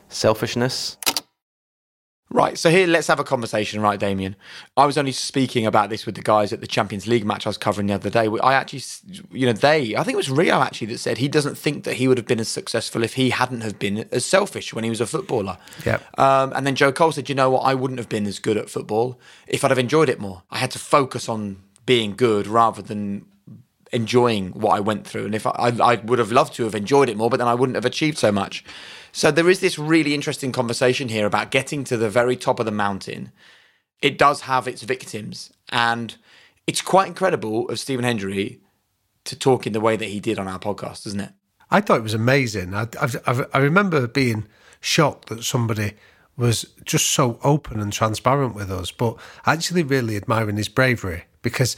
selfishness, 0.08 0.96
Right, 2.30 2.58
so 2.58 2.68
here 2.68 2.86
let's 2.86 3.06
have 3.06 3.20
a 3.20 3.24
conversation, 3.24 3.80
right, 3.80 4.00
Damian? 4.00 4.34
I 4.76 4.86
was 4.86 4.98
only 4.98 5.12
speaking 5.12 5.66
about 5.66 5.88
this 5.88 6.04
with 6.04 6.16
the 6.16 6.22
guys 6.22 6.52
at 6.52 6.60
the 6.60 6.66
Champions 6.66 7.06
League 7.06 7.24
match 7.24 7.46
I 7.46 7.48
was 7.50 7.58
covering 7.58 7.86
the 7.86 7.94
other 7.94 8.10
day. 8.10 8.28
I 8.42 8.54
actually, 8.54 8.82
you 9.30 9.46
know, 9.46 9.52
they, 9.52 9.94
I 9.94 10.02
think 10.02 10.14
it 10.14 10.16
was 10.16 10.30
Rio 10.30 10.60
actually 10.60 10.88
that 10.88 10.98
said 10.98 11.18
he 11.18 11.28
doesn't 11.28 11.56
think 11.56 11.84
that 11.84 11.94
he 11.94 12.08
would 12.08 12.18
have 12.18 12.26
been 12.26 12.40
as 12.40 12.48
successful 12.48 13.04
if 13.04 13.14
he 13.14 13.30
hadn't 13.30 13.60
have 13.60 13.78
been 13.78 14.08
as 14.10 14.24
selfish 14.24 14.74
when 14.74 14.82
he 14.82 14.90
was 14.90 15.00
a 15.00 15.06
footballer. 15.06 15.58
Yeah. 15.86 16.00
Um, 16.18 16.52
and 16.56 16.66
then 16.66 16.74
Joe 16.74 16.92
Cole 16.92 17.12
said, 17.12 17.28
you 17.28 17.34
know 17.36 17.50
what, 17.50 17.60
I 17.60 17.74
wouldn't 17.74 17.98
have 17.98 18.08
been 18.08 18.26
as 18.26 18.40
good 18.40 18.56
at 18.56 18.68
football 18.68 19.20
if 19.46 19.62
I'd 19.62 19.70
have 19.70 19.78
enjoyed 19.78 20.08
it 20.08 20.18
more. 20.18 20.42
I 20.50 20.58
had 20.58 20.70
to 20.72 20.78
focus 20.78 21.28
on 21.28 21.62
being 21.86 22.16
good 22.16 22.46
rather 22.46 22.82
than 22.82 23.26
enjoying 23.92 24.50
what 24.52 24.74
I 24.74 24.80
went 24.80 25.06
through. 25.06 25.26
And 25.26 25.34
if 25.34 25.46
I, 25.46 25.50
I, 25.50 25.92
I 25.92 25.94
would 25.96 26.18
have 26.18 26.32
loved 26.32 26.54
to 26.54 26.64
have 26.64 26.74
enjoyed 26.74 27.08
it 27.08 27.16
more, 27.16 27.30
but 27.30 27.36
then 27.36 27.46
I 27.46 27.54
wouldn't 27.54 27.76
have 27.76 27.84
achieved 27.84 28.18
so 28.18 28.32
much. 28.32 28.64
So 29.16 29.30
there 29.30 29.48
is 29.48 29.60
this 29.60 29.78
really 29.78 30.12
interesting 30.12 30.50
conversation 30.50 31.08
here 31.08 31.24
about 31.24 31.52
getting 31.52 31.84
to 31.84 31.96
the 31.96 32.10
very 32.10 32.36
top 32.36 32.58
of 32.58 32.66
the 32.66 32.72
mountain. 32.72 33.30
It 34.02 34.18
does 34.18 34.40
have 34.42 34.66
its 34.66 34.82
victims, 34.82 35.52
and 35.68 36.16
it's 36.66 36.82
quite 36.82 37.06
incredible 37.06 37.68
of 37.68 37.78
Stephen 37.78 38.04
Hendry 38.04 38.60
to 39.22 39.38
talk 39.38 39.68
in 39.68 39.72
the 39.72 39.80
way 39.80 39.94
that 39.96 40.08
he 40.08 40.18
did 40.18 40.36
on 40.36 40.48
our 40.48 40.58
podcast, 40.58 41.06
isn't 41.06 41.20
it? 41.20 41.30
I 41.70 41.80
thought 41.80 41.98
it 41.98 42.02
was 42.02 42.12
amazing. 42.12 42.74
I, 42.74 42.88
I, 43.00 43.44
I 43.54 43.58
remember 43.58 44.08
being 44.08 44.48
shocked 44.80 45.28
that 45.28 45.44
somebody 45.44 45.92
was 46.36 46.66
just 46.84 47.06
so 47.06 47.38
open 47.44 47.78
and 47.78 47.92
transparent 47.92 48.56
with 48.56 48.68
us, 48.68 48.90
but 48.90 49.16
actually 49.46 49.84
really 49.84 50.16
admiring 50.16 50.56
his 50.56 50.68
bravery 50.68 51.26
because 51.40 51.76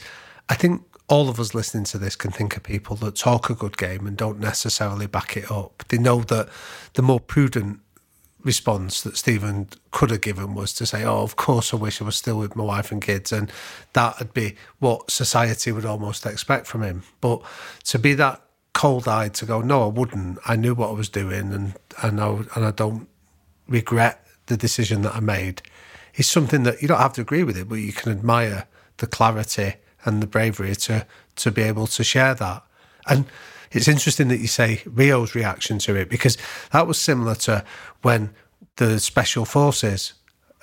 I 0.49 0.55
think 0.55 0.86
all 1.09 1.29
of 1.29 1.39
us 1.39 1.53
listening 1.53 1.85
to 1.85 1.97
this 1.97 2.15
can 2.15 2.31
think 2.31 2.57
of 2.57 2.63
people 2.63 2.95
that 2.97 3.15
talk 3.15 3.49
a 3.49 3.55
good 3.55 3.77
game 3.77 4.05
and 4.05 4.17
don't 4.17 4.39
necessarily 4.39 5.07
back 5.07 5.37
it 5.37 5.49
up. 5.49 5.83
They 5.87 5.97
know 5.97 6.21
that 6.21 6.49
the 6.93 7.01
more 7.01 7.19
prudent 7.19 7.79
response 8.43 9.01
that 9.01 9.17
Stephen 9.17 9.69
could 9.91 10.09
have 10.09 10.21
given 10.21 10.53
was 10.53 10.73
to 10.73 10.85
say, 10.85 11.03
Oh, 11.03 11.21
of 11.21 11.35
course, 11.35 11.73
I 11.73 11.77
wish 11.77 12.01
I 12.01 12.05
was 12.05 12.15
still 12.15 12.37
with 12.37 12.55
my 12.55 12.63
wife 12.63 12.91
and 12.91 13.01
kids. 13.01 13.31
And 13.31 13.51
that 13.93 14.19
would 14.19 14.33
be 14.33 14.55
what 14.79 15.09
society 15.09 15.71
would 15.71 15.85
almost 15.85 16.25
expect 16.25 16.67
from 16.67 16.83
him. 16.83 17.03
But 17.21 17.41
to 17.85 17.99
be 17.99 18.13
that 18.15 18.41
cold 18.73 19.07
eyed 19.07 19.33
to 19.35 19.45
go, 19.45 19.61
No, 19.61 19.83
I 19.83 19.87
wouldn't. 19.87 20.39
I 20.45 20.55
knew 20.57 20.75
what 20.75 20.89
I 20.89 20.93
was 20.93 21.09
doing 21.09 21.53
and 21.53 21.73
I 22.03 22.09
know, 22.09 22.45
and 22.53 22.65
I 22.65 22.71
don't 22.71 23.07
regret 23.67 24.25
the 24.47 24.57
decision 24.57 25.01
that 25.03 25.15
I 25.15 25.19
made 25.19 25.61
is 26.15 26.27
something 26.27 26.63
that 26.63 26.81
you 26.81 26.87
don't 26.87 26.99
have 26.99 27.13
to 27.13 27.21
agree 27.21 27.43
with 27.43 27.57
it, 27.57 27.69
but 27.69 27.75
you 27.75 27.93
can 27.93 28.11
admire 28.11 28.65
the 28.97 29.07
clarity 29.07 29.75
and 30.07 30.23
the 30.23 30.27
bravery 30.27 30.75
to 30.75 31.05
to 31.35 31.51
be 31.51 31.61
able 31.61 31.85
to 31.85 32.03
share 32.03 32.33
that. 32.33 32.63
And 33.07 33.25
it's 33.71 33.87
interesting 33.87 34.29
that 34.29 34.39
you 34.39 34.47
say 34.47 34.81
Rio's 34.85 35.35
reaction 35.35 35.77
to 35.79 35.95
it 35.95 36.09
because 36.09 36.37
that 36.71 36.87
was 36.87 36.99
similar 36.99 37.35
to 37.35 37.63
when 38.01 38.31
the 38.77 38.99
special 38.99 39.45
forces 39.45 40.13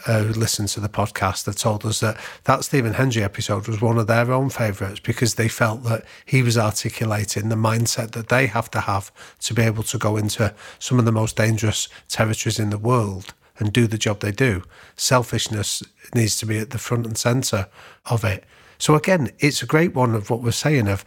uh, 0.07 0.23
who 0.23 0.33
listened 0.33 0.69
to 0.69 0.81
the 0.81 0.89
podcast 0.89 1.47
had 1.47 1.57
told 1.57 1.85
us 1.87 2.01
that 2.01 2.19
that 2.45 2.65
Stephen 2.65 2.95
Hendry 2.95 3.23
episode 3.23 3.69
was 3.69 3.81
one 3.81 3.99
of 3.99 4.07
their 4.07 4.33
own 4.33 4.51
favourites 4.51 5.01
because 5.01 5.35
they 5.35 5.49
felt 5.49 5.85
that 5.85 6.05
he 6.25 6.43
was 6.43 6.59
articulating 6.59 7.49
the 7.49 7.55
mindset 7.55 8.11
that 8.13 8.29
they 8.29 8.47
have 8.47 8.71
to 8.73 8.81
have 8.81 9.13
to 9.41 9.55
be 9.55 9.63
able 9.63 9.83
to 9.85 9.99
go 9.99 10.17
into 10.17 10.53
some 10.79 10.99
of 10.99 11.05
the 11.05 11.13
most 11.13 11.37
dangerous 11.37 11.89
territories 12.09 12.59
in 12.59 12.71
the 12.71 12.79
world 12.79 13.35
and 13.59 13.73
do 13.73 13.87
the 13.87 13.99
job 13.99 14.21
they 14.21 14.33
do. 14.33 14.63
Selfishness 14.97 15.83
needs 16.15 16.39
to 16.39 16.47
be 16.47 16.59
at 16.59 16.71
the 16.71 16.79
front 16.79 17.07
and 17.07 17.17
centre 17.17 17.69
of 18.07 18.25
it 18.25 18.45
So 18.79 18.95
again, 18.95 19.31
it's 19.39 19.63
a 19.63 19.67
great 19.67 19.95
one 19.95 20.15
of 20.15 20.31
what 20.31 20.43
we're 20.43 20.53
saying 20.53 20.89
of 20.89 21.05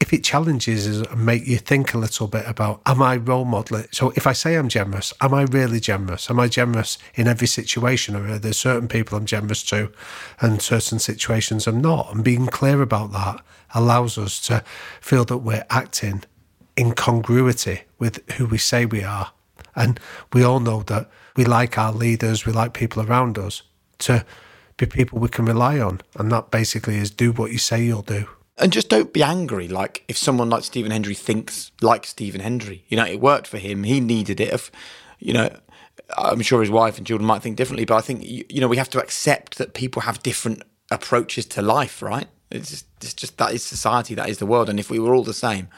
if 0.00 0.12
it 0.12 0.24
challenges 0.24 0.86
us 0.86 1.06
and 1.06 1.24
make 1.24 1.46
you 1.46 1.56
think 1.56 1.94
a 1.94 1.98
little 1.98 2.26
bit 2.26 2.44
about 2.46 2.82
am 2.84 3.00
I 3.00 3.16
role 3.16 3.44
modeling? 3.44 3.86
So 3.92 4.12
if 4.16 4.26
I 4.26 4.32
say 4.32 4.56
I'm 4.56 4.68
generous, 4.68 5.14
am 5.20 5.32
I 5.32 5.42
really 5.44 5.80
generous? 5.80 6.28
Am 6.28 6.38
I 6.38 6.48
generous 6.48 6.98
in 7.14 7.26
every 7.26 7.46
situation, 7.46 8.14
or 8.16 8.28
are 8.28 8.38
there 8.38 8.52
certain 8.52 8.88
people 8.88 9.16
I'm 9.16 9.24
generous 9.24 9.62
to, 9.64 9.90
and 10.40 10.60
certain 10.60 10.98
situations 10.98 11.66
I'm 11.66 11.80
not? 11.80 12.12
And 12.12 12.22
being 12.22 12.46
clear 12.46 12.82
about 12.82 13.12
that 13.12 13.40
allows 13.74 14.18
us 14.18 14.40
to 14.46 14.62
feel 15.00 15.24
that 15.24 15.38
we're 15.38 15.64
acting 15.70 16.24
in 16.76 16.92
congruity 16.92 17.82
with 17.98 18.28
who 18.32 18.46
we 18.46 18.58
say 18.58 18.84
we 18.84 19.04
are, 19.04 19.32
and 19.74 19.98
we 20.32 20.42
all 20.42 20.60
know 20.60 20.82
that 20.82 21.08
we 21.36 21.44
like 21.44 21.78
our 21.78 21.92
leaders, 21.92 22.44
we 22.44 22.52
like 22.52 22.74
people 22.74 23.02
around 23.02 23.38
us 23.38 23.62
to 24.00 24.26
be 24.76 24.86
people 24.86 25.18
we 25.18 25.28
can 25.28 25.44
rely 25.44 25.78
on, 25.78 26.00
and 26.16 26.30
that 26.32 26.50
basically 26.50 26.96
is 26.96 27.10
do 27.10 27.32
what 27.32 27.52
you 27.52 27.58
say 27.58 27.84
you'll 27.84 28.02
do. 28.02 28.28
And 28.58 28.72
just 28.72 28.88
don't 28.88 29.12
be 29.12 29.22
angry. 29.22 29.68
Like 29.68 30.04
if 30.08 30.16
someone 30.16 30.48
like 30.48 30.64
Stephen 30.64 30.90
Hendry 30.90 31.14
thinks 31.14 31.72
like 31.80 32.06
Stephen 32.06 32.40
Hendry, 32.40 32.84
you 32.88 32.96
know, 32.96 33.04
it 33.04 33.20
worked 33.20 33.46
for 33.48 33.58
him. 33.58 33.82
He 33.82 34.00
needed 34.00 34.40
it. 34.40 34.52
If, 34.52 34.70
you 35.18 35.32
know, 35.32 35.50
I'm 36.16 36.42
sure 36.42 36.60
his 36.60 36.70
wife 36.70 36.98
and 36.98 37.06
children 37.06 37.26
might 37.26 37.42
think 37.42 37.56
differently, 37.56 37.84
but 37.84 37.96
I 37.96 38.00
think 38.00 38.22
you 38.24 38.60
know 38.60 38.68
we 38.68 38.76
have 38.76 38.90
to 38.90 39.00
accept 39.00 39.58
that 39.58 39.74
people 39.74 40.02
have 40.02 40.22
different 40.22 40.62
approaches 40.90 41.46
to 41.46 41.62
life, 41.62 42.02
right? 42.02 42.28
It's 42.50 42.70
just, 42.70 42.86
it's 43.00 43.14
just 43.14 43.38
that 43.38 43.52
is 43.52 43.62
society, 43.62 44.14
that 44.14 44.28
is 44.28 44.38
the 44.38 44.46
world, 44.46 44.68
and 44.68 44.78
if 44.78 44.90
we 44.90 44.98
were 44.98 45.14
all 45.14 45.24
the 45.24 45.34
same, 45.34 45.68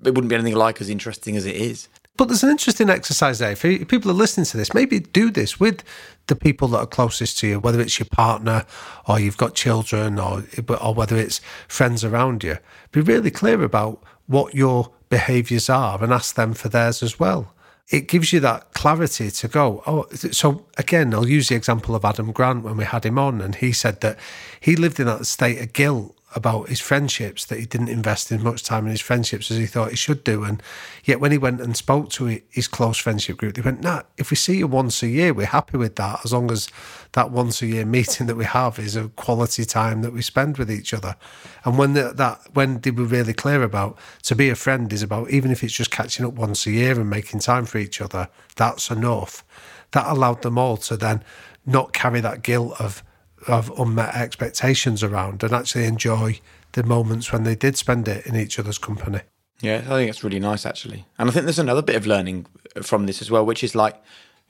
it 0.00 0.14
wouldn't 0.14 0.28
be 0.28 0.34
anything 0.34 0.54
like 0.54 0.80
as 0.80 0.88
interesting 0.88 1.36
as 1.36 1.44
it 1.44 1.56
is. 1.56 1.88
But 2.16 2.28
there's 2.28 2.44
an 2.44 2.50
interesting 2.50 2.90
exercise 2.90 3.40
there. 3.40 3.50
If 3.50 3.62
people 3.88 4.10
are 4.10 4.14
listening 4.14 4.46
to 4.46 4.56
this, 4.56 4.72
maybe 4.72 5.00
do 5.00 5.32
this 5.32 5.58
with 5.58 5.82
the 6.28 6.36
people 6.36 6.68
that 6.68 6.78
are 6.78 6.86
closest 6.86 7.38
to 7.40 7.48
you, 7.48 7.58
whether 7.58 7.80
it's 7.80 7.98
your 7.98 8.06
partner 8.06 8.64
or 9.08 9.18
you've 9.18 9.36
got 9.36 9.54
children 9.54 10.18
or, 10.20 10.44
or 10.80 10.94
whether 10.94 11.16
it's 11.16 11.40
friends 11.66 12.04
around 12.04 12.44
you. 12.44 12.58
Be 12.92 13.00
really 13.00 13.32
clear 13.32 13.62
about 13.62 14.00
what 14.26 14.54
your 14.54 14.92
behaviours 15.08 15.68
are 15.68 16.02
and 16.02 16.12
ask 16.12 16.36
them 16.36 16.54
for 16.54 16.68
theirs 16.68 17.02
as 17.02 17.18
well. 17.18 17.52
It 17.90 18.08
gives 18.08 18.32
you 18.32 18.40
that 18.40 18.72
clarity 18.72 19.30
to 19.30 19.48
go, 19.48 19.82
oh, 19.86 20.06
so 20.12 20.64
again, 20.78 21.12
I'll 21.12 21.28
use 21.28 21.48
the 21.48 21.56
example 21.56 21.94
of 21.94 22.04
Adam 22.04 22.32
Grant 22.32 22.62
when 22.64 22.78
we 22.78 22.84
had 22.84 23.04
him 23.04 23.18
on, 23.18 23.42
and 23.42 23.56
he 23.56 23.72
said 23.72 24.00
that 24.00 24.18
he 24.58 24.74
lived 24.74 24.98
in 24.98 25.06
that 25.06 25.26
state 25.26 25.60
of 25.60 25.74
guilt 25.74 26.16
about 26.34 26.68
his 26.68 26.80
friendships 26.80 27.44
that 27.46 27.58
he 27.58 27.66
didn't 27.66 27.88
invest 27.88 28.32
as 28.32 28.42
much 28.42 28.62
time 28.62 28.84
in 28.84 28.90
his 28.90 29.00
friendships 29.00 29.50
as 29.50 29.56
he 29.56 29.66
thought 29.66 29.90
he 29.90 29.96
should 29.96 30.24
do. 30.24 30.42
And 30.42 30.62
yet, 31.04 31.20
when 31.20 31.32
he 31.32 31.38
went 31.38 31.60
and 31.60 31.76
spoke 31.76 32.10
to 32.10 32.40
his 32.50 32.66
close 32.66 32.98
friendship 32.98 33.36
group, 33.36 33.54
they 33.54 33.62
went, 33.62 33.82
"Nah, 33.82 34.02
if 34.16 34.30
we 34.30 34.36
see 34.36 34.56
you 34.56 34.66
once 34.66 35.02
a 35.02 35.08
year, 35.08 35.32
we're 35.32 35.46
happy 35.46 35.76
with 35.76 35.96
that, 35.96 36.20
as 36.24 36.32
long 36.32 36.50
as 36.50 36.68
that 37.12 37.30
once 37.30 37.62
a 37.62 37.66
year 37.66 37.84
meeting 37.84 38.26
that 38.26 38.36
we 38.36 38.44
have 38.44 38.78
is 38.78 38.96
a 38.96 39.08
quality 39.10 39.64
time 39.64 40.02
that 40.02 40.12
we 40.12 40.22
spend 40.22 40.58
with 40.58 40.70
each 40.70 40.92
other." 40.92 41.16
And 41.64 41.78
when 41.78 41.94
that, 41.94 42.40
when 42.52 42.80
they 42.80 42.90
were 42.90 43.04
really 43.04 43.32
clear 43.32 43.62
about 43.62 43.96
to 44.24 44.34
be 44.34 44.48
a 44.50 44.56
friend 44.56 44.92
is 44.92 45.02
about 45.02 45.30
even 45.30 45.50
if 45.50 45.62
it's 45.62 45.72
just 45.72 45.90
catching 45.90 46.26
up 46.26 46.34
once 46.34 46.66
a 46.66 46.70
year 46.70 46.98
and 46.98 47.08
making 47.08 47.40
time 47.40 47.66
for 47.66 47.78
each 47.78 48.00
other, 48.00 48.28
that's 48.56 48.90
enough. 48.90 49.44
That 49.92 50.06
allowed 50.06 50.42
them 50.42 50.58
all 50.58 50.76
to 50.78 50.96
then 50.96 51.22
not 51.64 51.92
carry 51.92 52.20
that 52.20 52.42
guilt 52.42 52.74
of 52.80 53.02
of 53.46 53.70
unmet 53.78 54.14
expectations 54.14 55.02
around 55.02 55.42
and 55.42 55.52
actually 55.52 55.84
enjoy 55.84 56.40
the 56.72 56.82
moments 56.82 57.32
when 57.32 57.44
they 57.44 57.54
did 57.54 57.76
spend 57.76 58.08
it 58.08 58.26
in 58.26 58.36
each 58.36 58.58
other's 58.58 58.78
company. 58.78 59.20
Yeah, 59.60 59.82
I 59.86 59.90
think 59.90 60.10
it's 60.10 60.24
really 60.24 60.40
nice 60.40 60.66
actually. 60.66 61.06
And 61.18 61.28
I 61.28 61.32
think 61.32 61.44
there's 61.44 61.58
another 61.58 61.82
bit 61.82 61.96
of 61.96 62.06
learning 62.06 62.46
from 62.82 63.06
this 63.06 63.22
as 63.22 63.30
well, 63.30 63.46
which 63.46 63.62
is 63.62 63.74
like 63.74 64.02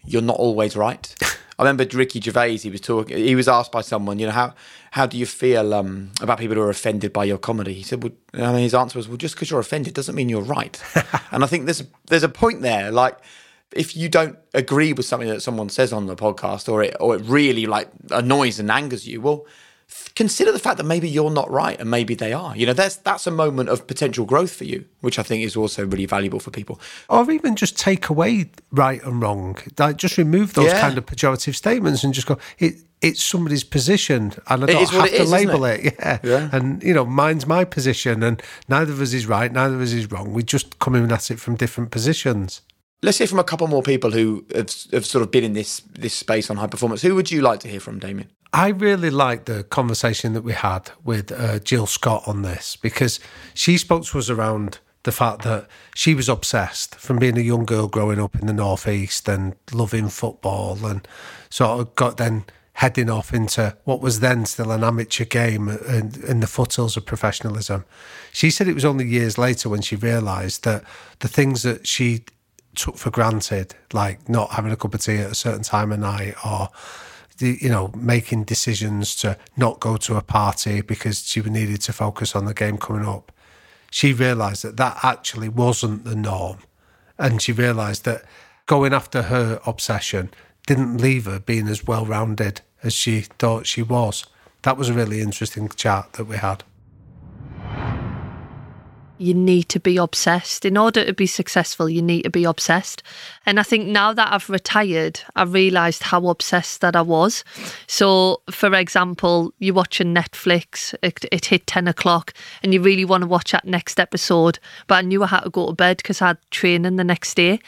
you're 0.07 0.23
not 0.23 0.37
always 0.37 0.77
right. 0.77 1.15
I 1.59 1.63
remember 1.63 1.87
Ricky 1.97 2.21
Gervais. 2.21 2.59
He 2.59 2.71
was 2.71 2.81
talking. 2.81 3.17
He 3.17 3.35
was 3.37 3.47
asked 3.47 3.71
by 3.71 3.81
someone, 3.81 4.19
you 4.19 4.27
know, 4.27 4.33
how 4.33 4.55
how 4.91 5.07
do 5.07 5.17
you 5.17 5.27
feel 5.27 5.73
um, 5.73 6.11
about 6.21 6.39
people 6.39 6.57
who 6.57 6.63
are 6.63 6.71
offended 6.71 7.13
by 7.13 7.25
your 7.25 7.39
comedy? 7.39 7.75
He 7.75 7.83
said, 7.85 8.03
well, 8.03 8.13
I 8.35 8.53
mean, 8.53 8.63
his 8.63 8.75
answer 8.75 8.99
was, 8.99 9.07
well, 9.07 9.17
just 9.17 9.35
because 9.35 9.51
you're 9.51 9.61
offended 9.61 9.95
doesn't 9.95 10.15
mean 10.15 10.29
you're 10.29 10.43
right. 10.43 10.83
and 11.31 11.45
I 11.45 11.47
think 11.47 11.67
there's 11.67 11.85
there's 12.07 12.25
a 12.25 12.29
point 12.29 12.63
there, 12.63 12.91
like 12.91 13.19
if 13.75 13.97
you 13.97 14.09
don't 14.09 14.39
agree 14.53 14.93
with 14.93 15.07
something 15.07 15.29
that 15.29 15.43
someone 15.43 15.69
says 15.69 15.93
on 15.93 16.07
the 16.07 16.17
podcast 16.17 16.69
or 16.71 16.83
it 16.83 16.97
or 17.01 17.17
it 17.17 17.23
really 17.25 17.67
like 17.67 17.89
annoys 18.11 18.59
and 18.59 18.71
angers 18.71 19.07
you, 19.07 19.21
well, 19.21 19.47
consider 20.15 20.53
the 20.53 20.59
fact 20.59 20.77
that 20.79 20.85
maybe 20.85 21.09
you're 21.09 21.31
not 21.31 21.51
right 21.51 21.79
and 21.79 21.91
maybe 21.91 22.15
they 22.15 22.33
are. 22.33 22.57
You 22.57 22.67
know, 22.67 22.73
that's 22.73 22.97
that's 22.97 23.27
a 23.27 23.31
moment 23.31 23.69
of 23.69 23.87
potential 23.87 24.25
growth 24.25 24.53
for 24.53 24.65
you, 24.65 24.85
which 25.01 25.19
I 25.19 25.23
think 25.23 25.45
is 25.45 25.57
also 25.57 25.87
really 25.87 26.07
valuable 26.07 26.41
for 26.41 26.51
people. 26.51 26.81
Or 27.09 27.31
even 27.31 27.57
just 27.57 27.79
take 27.79 28.09
away 28.09 28.51
right 28.71 29.03
and 29.05 29.21
wrong. 29.21 29.59
Like 29.79 29.97
just 29.97 30.19
remove 30.19 30.55
those 30.55 30.67
yeah. 30.67 30.81
kind 30.81 30.99
of 30.99 31.07
pejorative 31.07 31.55
statements 31.55 32.05
and 32.05 32.15
just 32.15 32.27
go, 32.27 32.39
it 32.59 32.75
it's 33.03 33.23
somebody's 33.23 33.65
position 33.65 34.33
and 34.49 34.65
I 34.65 34.67
don't 34.67 34.89
have 34.89 35.11
to 35.11 35.23
is, 35.23 35.31
label 35.31 35.65
it. 35.65 35.85
it. 35.85 35.95
Yeah. 36.05 36.19
yeah. 36.23 36.49
And 36.53 36.83
you 36.83 36.95
know, 36.95 37.05
mine's 37.05 37.47
my 37.47 37.65
position 37.65 38.23
and 38.23 38.43
neither 38.69 38.93
of 38.93 39.01
us 39.01 39.13
is 39.13 39.27
right, 39.27 39.53
neither 39.53 39.75
of 39.75 39.81
us 39.81 39.93
is 39.93 40.11
wrong. 40.11 40.33
We're 40.33 40.43
just 40.43 40.79
come 40.79 40.95
in 40.95 41.11
at 41.13 41.31
it 41.31 41.39
from 41.39 41.57
different 41.57 41.91
positions. 41.91 42.63
Let's 43.05 43.19
hear 43.19 43.27
from 43.27 43.39
a 43.39 43.45
couple 43.45 43.67
more 43.67 43.83
people 43.83 44.13
who 44.13 44.47
have, 44.55 44.75
have 44.91 45.05
sort 45.05 45.21
of 45.21 45.31
been 45.31 45.45
in 45.45 45.53
this 45.53 45.83
this 45.93 46.15
space 46.15 46.49
on 46.49 46.57
high 46.57 46.69
performance. 46.69 47.03
Who 47.03 47.15
would 47.15 47.31
you 47.31 47.43
like 47.43 47.61
to 47.61 47.69
hear 47.69 47.79
from, 47.79 47.99
Damian? 47.99 48.31
I 48.55 48.69
really 48.69 49.11
liked 49.11 49.45
the 49.45 49.63
conversation 49.65 50.33
that 50.33 50.41
we 50.41 50.55
had 50.55 50.91
with 51.05 51.31
uh, 51.31 51.59
Jill 51.59 51.87
Scott 51.87 52.23
on 52.27 52.41
this 52.41 52.77
because 52.77 53.21
she 53.53 53.77
spoke 53.77 54.07
to 54.07 54.19
us 54.19 54.31
around 54.31 54.79
the 55.03 55.13
fact 55.13 55.43
that 55.43 55.69
she 55.95 56.15
was 56.15 56.31
obsessed 56.31 56.95
from 56.95 57.19
being 57.19 57.37
a 57.37 57.43
young 57.43 57.67
girl 57.67 57.89
growing 57.89 58.19
up 58.19 58.37
in 58.37 58.47
the 58.47 58.55
northeast 58.55 59.29
and 59.29 59.55
loving 59.71 60.09
football 60.09 60.87
and 60.87 61.07
sort 61.51 61.81
of 61.81 61.95
got 61.97 62.17
then 62.17 62.45
heading 62.75 63.11
off 63.11 63.35
into 63.35 63.77
what 63.85 64.01
was 64.01 64.21
then 64.21 64.47
still 64.47 64.73
an 64.73 64.83
amateur 64.83 65.25
game 65.25 65.69
in, 65.69 66.25
in, 66.27 66.41
the 66.41 66.47
foothills 66.47 66.97
of 66.97 67.07
professionalism. 67.07 67.85
She 68.33 68.51
said 68.51 68.67
it 68.67 68.75
was 68.75 68.85
only 68.85 69.07
years 69.07 69.37
later 69.37 69.69
when 69.69 69.83
she 69.83 69.95
realised 69.95 70.65
that 70.65 70.83
the 71.21 71.29
things 71.29 71.63
that 71.63 71.87
she 71.87 72.25
took 72.77 72.97
for 72.97 73.11
granted, 73.11 73.75
like 73.93 74.29
not 74.29 74.51
having 74.51 74.73
a 74.73 74.77
cup 74.77 74.95
of 74.95 75.01
tea 75.01 75.19
at 75.19 75.31
a 75.31 75.35
certain 75.35 75.63
time 75.63 75.93
of 75.93 76.01
night 76.01 76.35
or 76.45 76.69
you 77.41 77.69
know, 77.69 77.91
making 77.97 78.45
decisions 78.45 79.17
to 79.17 79.37
not 79.57 79.81
go 79.81 79.97
to 79.97 80.17
a 80.17 80.23
party 80.23 80.81
because 80.81 81.27
she 81.27 81.41
needed 81.41 81.81
to 81.83 81.93
focus 81.93 82.37
on 82.37 82.45
the 82.45 82.55
game 82.55 82.79
coming 82.79 83.07
up. 83.07 83.33
She 83.91 84.13
realised 84.13 84.63
that 84.63 84.77
that 84.77 84.99
actually 85.03 85.49
wasn't 85.49 86.05
the 86.05 86.15
norm. 86.15 86.59
And 87.19 87.41
she 87.41 87.53
realised 87.53 88.05
that 88.05 88.25
going 88.67 88.93
after 88.93 89.23
her 89.23 89.61
obsession 89.67 90.31
didn't 90.67 90.99
leave 90.99 91.27
her 91.27 91.41
being 91.41 91.69
as 91.69 91.85
well 91.85 92.07
rounded 92.07 92.61
as 92.83 92.93
she 92.93 93.23
thought 93.23 93.67
she 93.67 93.83
was. 93.83 94.27
That 94.63 94.77
was 94.77 94.89
a 94.89 94.95
really 94.95 95.21
interesting 95.21 95.69
chat 95.69 96.15
that 96.15 96.25
we 96.25 96.37
had 96.37 96.65
you 99.19 99.35
need 99.35 99.69
to 99.69 99.81
be 99.81 99.97
obsessed. 99.97 100.65
In 100.65 100.77
order 100.77 101.05
to 101.05 101.13
be 101.13 101.27
successful, 101.27 101.89
you 101.89 102.03
need 102.03 102.23
to 102.23 102.31
be 102.31 102.45
obsessed. 102.45 103.03
And 103.47 103.61
I 103.61 103.63
think 103.63 103.87
now 103.87 104.13
that 104.13 104.33
I've 104.33 104.51
retired, 104.51 105.21
I 105.37 105.45
realised 105.45 106.03
how 106.03 106.27
obsessed 106.29 106.81
that 106.81 106.97
I 106.97 107.03
was. 107.03 107.45
So, 107.87 108.43
for 108.51 108.75
example, 108.75 109.53
you're 109.59 109.75
watching 109.75 110.15
Netflix, 110.15 110.95
it, 111.03 111.25
it 111.31 111.47
hit 111.47 111.67
10 111.67 111.87
o'clock, 111.89 112.33
and 112.63 112.75
you 112.75 112.81
really 112.81 113.05
want 113.05 113.23
to 113.23 113.29
watch 113.29 113.53
that 113.53 113.65
next 113.65 114.01
episode. 114.01 114.59
But 114.87 114.97
I 114.97 115.03
knew 115.03 115.23
I 115.23 115.29
had 115.29 115.41
to 115.41 115.51
go 115.51 115.69
to 115.69 115.73
bed 115.73 115.99
because 115.99 116.21
I 116.21 116.29
had 116.29 116.39
training 116.51 116.97
the 116.97 117.05
next 117.05 117.35
day. 117.35 117.61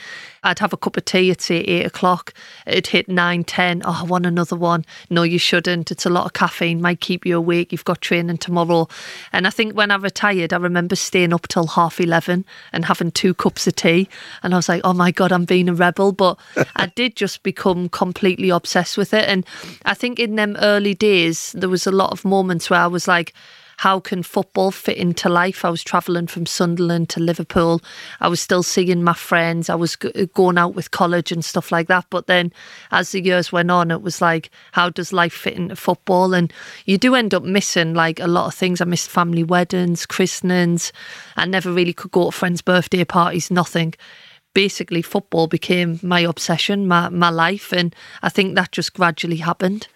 I'd 0.46 0.60
have 0.60 0.72
a 0.72 0.76
cup 0.76 0.96
of 0.96 1.04
tea 1.04 1.30
at 1.32 1.40
say 1.40 1.58
eight 1.58 1.84
o'clock. 1.84 2.32
It'd 2.66 2.86
hit 2.86 3.08
nine, 3.08 3.42
ten. 3.42 3.82
Oh, 3.84 4.00
I 4.02 4.04
want 4.04 4.26
another 4.26 4.54
one. 4.54 4.84
No, 5.10 5.24
you 5.24 5.38
shouldn't. 5.38 5.90
It's 5.90 6.06
a 6.06 6.10
lot 6.10 6.24
of 6.24 6.34
caffeine, 6.34 6.80
might 6.80 7.00
keep 7.00 7.26
you 7.26 7.36
awake. 7.36 7.72
You've 7.72 7.84
got 7.84 8.00
training 8.00 8.38
tomorrow. 8.38 8.88
And 9.32 9.46
I 9.46 9.50
think 9.50 9.74
when 9.74 9.90
I 9.90 9.96
retired, 9.96 10.52
I 10.52 10.58
remember 10.58 10.94
staying 10.94 11.32
up 11.32 11.48
till 11.48 11.66
half 11.66 12.00
11 12.00 12.44
and 12.72 12.84
having 12.84 13.10
two 13.10 13.34
cups 13.34 13.66
of 13.66 13.74
tea. 13.74 14.08
And 14.44 14.54
I 14.54 14.58
was 14.58 14.68
like, 14.68 14.82
oh 14.84 14.92
my 14.92 15.10
God, 15.10 15.32
I'm 15.32 15.44
being 15.44 15.68
a 15.68 15.74
rebel. 15.74 16.12
But 16.12 16.38
I 16.76 16.86
did 16.86 17.16
just 17.16 17.42
become 17.42 17.88
completely 17.88 18.50
obsessed 18.50 18.96
with 18.96 19.12
it. 19.12 19.28
And 19.28 19.44
I 19.84 19.94
think 19.94 20.20
in 20.20 20.36
them 20.36 20.56
early 20.60 20.94
days, 20.94 21.52
there 21.58 21.68
was 21.68 21.88
a 21.88 21.92
lot 21.92 22.12
of 22.12 22.24
moments 22.24 22.70
where 22.70 22.80
I 22.80 22.86
was 22.86 23.08
like, 23.08 23.34
how 23.76 24.00
can 24.00 24.22
football 24.22 24.70
fit 24.70 24.96
into 24.96 25.28
life? 25.28 25.64
I 25.64 25.70
was 25.70 25.84
travelling 25.84 26.26
from 26.26 26.46
Sunderland 26.46 27.08
to 27.10 27.20
Liverpool. 27.20 27.82
I 28.20 28.28
was 28.28 28.40
still 28.40 28.62
seeing 28.62 29.02
my 29.02 29.12
friends. 29.12 29.68
I 29.68 29.74
was 29.74 29.96
g- 29.96 30.10
uh, 30.14 30.26
going 30.34 30.56
out 30.56 30.74
with 30.74 30.90
college 30.90 31.30
and 31.30 31.44
stuff 31.44 31.70
like 31.70 31.88
that. 31.88 32.06
But 32.08 32.26
then 32.26 32.52
as 32.90 33.12
the 33.12 33.22
years 33.22 33.52
went 33.52 33.70
on, 33.70 33.90
it 33.90 34.02
was 34.02 34.22
like, 34.22 34.50
how 34.72 34.88
does 34.88 35.12
life 35.12 35.34
fit 35.34 35.54
into 35.54 35.76
football? 35.76 36.32
And 36.32 36.52
you 36.86 36.96
do 36.96 37.14
end 37.14 37.34
up 37.34 37.42
missing 37.42 37.92
like 37.92 38.18
a 38.18 38.26
lot 38.26 38.46
of 38.46 38.54
things. 38.54 38.80
I 38.80 38.84
missed 38.84 39.10
family 39.10 39.44
weddings, 39.44 40.06
christenings. 40.06 40.92
I 41.36 41.44
never 41.44 41.70
really 41.70 41.92
could 41.92 42.12
go 42.12 42.30
to 42.30 42.32
friends' 42.32 42.62
birthday 42.62 43.04
parties, 43.04 43.50
nothing 43.50 43.94
basically 44.54 45.02
football 45.02 45.46
became 45.46 46.00
my 46.02 46.20
obsession, 46.20 46.88
my, 46.88 47.10
my 47.10 47.28
life. 47.28 47.74
And 47.74 47.94
I 48.22 48.30
think 48.30 48.54
that 48.54 48.72
just 48.72 48.94
gradually 48.94 49.36
happened. 49.36 49.86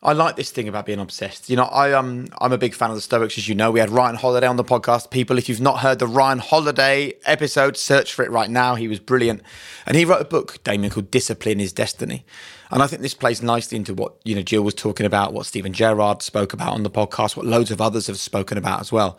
I 0.00 0.12
like 0.12 0.36
this 0.36 0.52
thing 0.52 0.68
about 0.68 0.86
being 0.86 1.00
obsessed. 1.00 1.50
You 1.50 1.56
know, 1.56 1.64
I 1.64 1.92
um 1.92 2.28
I'm 2.40 2.52
a 2.52 2.58
big 2.58 2.72
fan 2.72 2.90
of 2.90 2.96
the 2.96 3.02
Stoics, 3.02 3.36
as 3.36 3.48
you 3.48 3.56
know. 3.56 3.72
We 3.72 3.80
had 3.80 3.90
Ryan 3.90 4.14
Holiday 4.14 4.46
on 4.46 4.54
the 4.54 4.64
podcast. 4.64 5.10
People, 5.10 5.38
if 5.38 5.48
you've 5.48 5.60
not 5.60 5.80
heard 5.80 5.98
the 5.98 6.06
Ryan 6.06 6.38
Holiday 6.38 7.14
episode, 7.24 7.76
search 7.76 8.14
for 8.14 8.24
it 8.24 8.30
right 8.30 8.48
now. 8.48 8.76
He 8.76 8.86
was 8.86 9.00
brilliant. 9.00 9.42
And 9.86 9.96
he 9.96 10.04
wrote 10.04 10.20
a 10.20 10.24
book, 10.24 10.62
Damian, 10.62 10.92
called 10.92 11.10
Discipline 11.10 11.58
is 11.58 11.72
Destiny. 11.72 12.24
And 12.70 12.80
I 12.80 12.86
think 12.86 13.02
this 13.02 13.14
plays 13.14 13.42
nicely 13.42 13.76
into 13.76 13.92
what, 13.92 14.14
you 14.24 14.36
know, 14.36 14.42
Jill 14.42 14.62
was 14.62 14.74
talking 14.74 15.06
about, 15.06 15.32
what 15.32 15.46
Steven 15.46 15.72
Gerrard 15.72 16.22
spoke 16.22 16.52
about 16.52 16.74
on 16.74 16.84
the 16.84 16.90
podcast, 16.90 17.36
what 17.36 17.46
loads 17.46 17.72
of 17.72 17.80
others 17.80 18.06
have 18.06 18.20
spoken 18.20 18.56
about 18.56 18.80
as 18.80 18.92
well. 18.92 19.18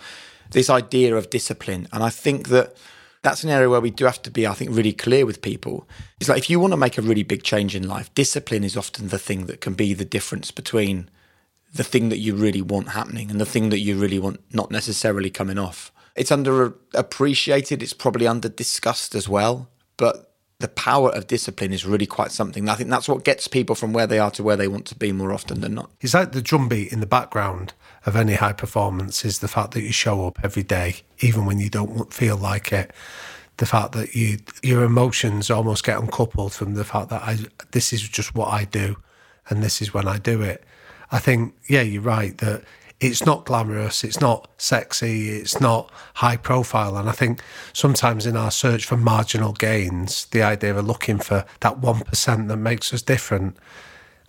This 0.51 0.69
idea 0.69 1.15
of 1.15 1.29
discipline. 1.29 1.89
And 1.91 2.03
I 2.03 2.09
think 2.09 2.47
that 2.49 2.77
that's 3.21 3.43
an 3.43 3.49
area 3.49 3.69
where 3.69 3.81
we 3.81 3.91
do 3.91 4.05
have 4.05 4.21
to 4.23 4.31
be, 4.31 4.47
I 4.47 4.53
think, 4.53 4.71
really 4.71 4.93
clear 4.93 5.25
with 5.25 5.41
people. 5.41 5.87
It's 6.19 6.29
like 6.29 6.39
if 6.39 6.49
you 6.49 6.59
want 6.59 6.71
to 6.73 6.77
make 6.77 6.97
a 6.97 7.01
really 7.01 7.23
big 7.23 7.43
change 7.43 7.75
in 7.75 7.87
life, 7.87 8.13
discipline 8.15 8.63
is 8.63 8.77
often 8.77 9.09
the 9.09 9.19
thing 9.19 9.45
that 9.47 9.61
can 9.61 9.73
be 9.73 9.93
the 9.93 10.05
difference 10.05 10.51
between 10.51 11.09
the 11.73 11.83
thing 11.83 12.09
that 12.09 12.17
you 12.17 12.35
really 12.35 12.61
want 12.61 12.89
happening 12.89 13.29
and 13.29 13.39
the 13.39 13.45
thing 13.45 13.69
that 13.69 13.79
you 13.79 13.97
really 13.97 14.19
want 14.19 14.41
not 14.53 14.71
necessarily 14.71 15.29
coming 15.29 15.59
off. 15.59 15.91
It's 16.15 16.31
underappreciated, 16.31 17.81
it's 17.81 17.93
probably 17.93 18.27
under 18.27 18.49
discussed 18.49 19.15
as 19.15 19.29
well, 19.29 19.69
but 19.97 20.28
the 20.59 20.67
power 20.67 21.09
of 21.11 21.27
discipline 21.27 21.71
is 21.71 21.85
really 21.85 22.05
quite 22.05 22.31
something. 22.31 22.67
I 22.67 22.75
think 22.75 22.89
that's 22.89 23.07
what 23.07 23.23
gets 23.23 23.47
people 23.47 23.75
from 23.75 23.93
where 23.93 24.05
they 24.05 24.19
are 24.19 24.31
to 24.31 24.43
where 24.43 24.57
they 24.57 24.67
want 24.67 24.85
to 24.87 24.95
be 24.95 25.13
more 25.13 25.31
often 25.31 25.61
than 25.61 25.73
not. 25.73 25.89
It's 26.01 26.13
like 26.13 26.33
the 26.33 26.41
drumbeat 26.41 26.91
in 26.91 26.99
the 26.99 27.05
background 27.05 27.73
of 28.05 28.15
any 28.17 28.33
high 28.33 28.53
performance 28.53 29.23
is 29.23 29.39
the 29.39 29.47
fact 29.47 29.71
that 29.71 29.81
you 29.81 29.93
show 29.93 30.27
up 30.27 30.39
every 30.43 30.63
day, 30.63 30.97
even 31.21 31.45
when 31.45 31.59
you 31.59 31.69
don't 31.69 32.13
feel 32.13 32.35
like 32.35 32.73
it. 32.73 32.91
The 33.57 33.65
fact 33.65 33.93
that 33.93 34.15
you 34.15 34.39
your 34.63 34.83
emotions 34.83 35.49
almost 35.49 35.83
get 35.83 35.97
uncoupled 35.97 36.53
from 36.53 36.75
the 36.75 36.85
fact 36.85 37.09
that 37.09 37.21
I 37.21 37.39
this 37.71 37.91
is 37.91 38.07
just 38.07 38.33
what 38.35 38.47
I 38.49 38.63
do, 38.65 38.97
and 39.49 39.61
this 39.61 39.81
is 39.81 39.93
when 39.93 40.07
I 40.07 40.17
do 40.17 40.41
it. 40.41 40.63
I 41.11 41.19
think 41.19 41.55
yeah, 41.67 41.81
you're 41.81 42.01
right 42.01 42.37
that 42.37 42.63
it's 42.99 43.25
not 43.25 43.45
glamorous, 43.45 44.03
it's 44.03 44.19
not 44.19 44.49
sexy, 44.57 45.29
it's 45.29 45.61
not 45.61 45.89
high 46.15 46.37
profile. 46.37 46.97
And 46.97 47.07
I 47.07 47.13
think 47.13 47.41
sometimes 47.71 48.25
in 48.25 48.35
our 48.35 48.51
search 48.51 48.85
for 48.85 48.97
marginal 48.97 49.53
gains, 49.53 50.25
the 50.25 50.43
idea 50.43 50.75
of 50.75 50.85
looking 50.85 51.17
for 51.17 51.45
that 51.61 51.79
1% 51.79 52.47
that 52.47 52.57
makes 52.57 52.93
us 52.93 53.01
different, 53.01 53.57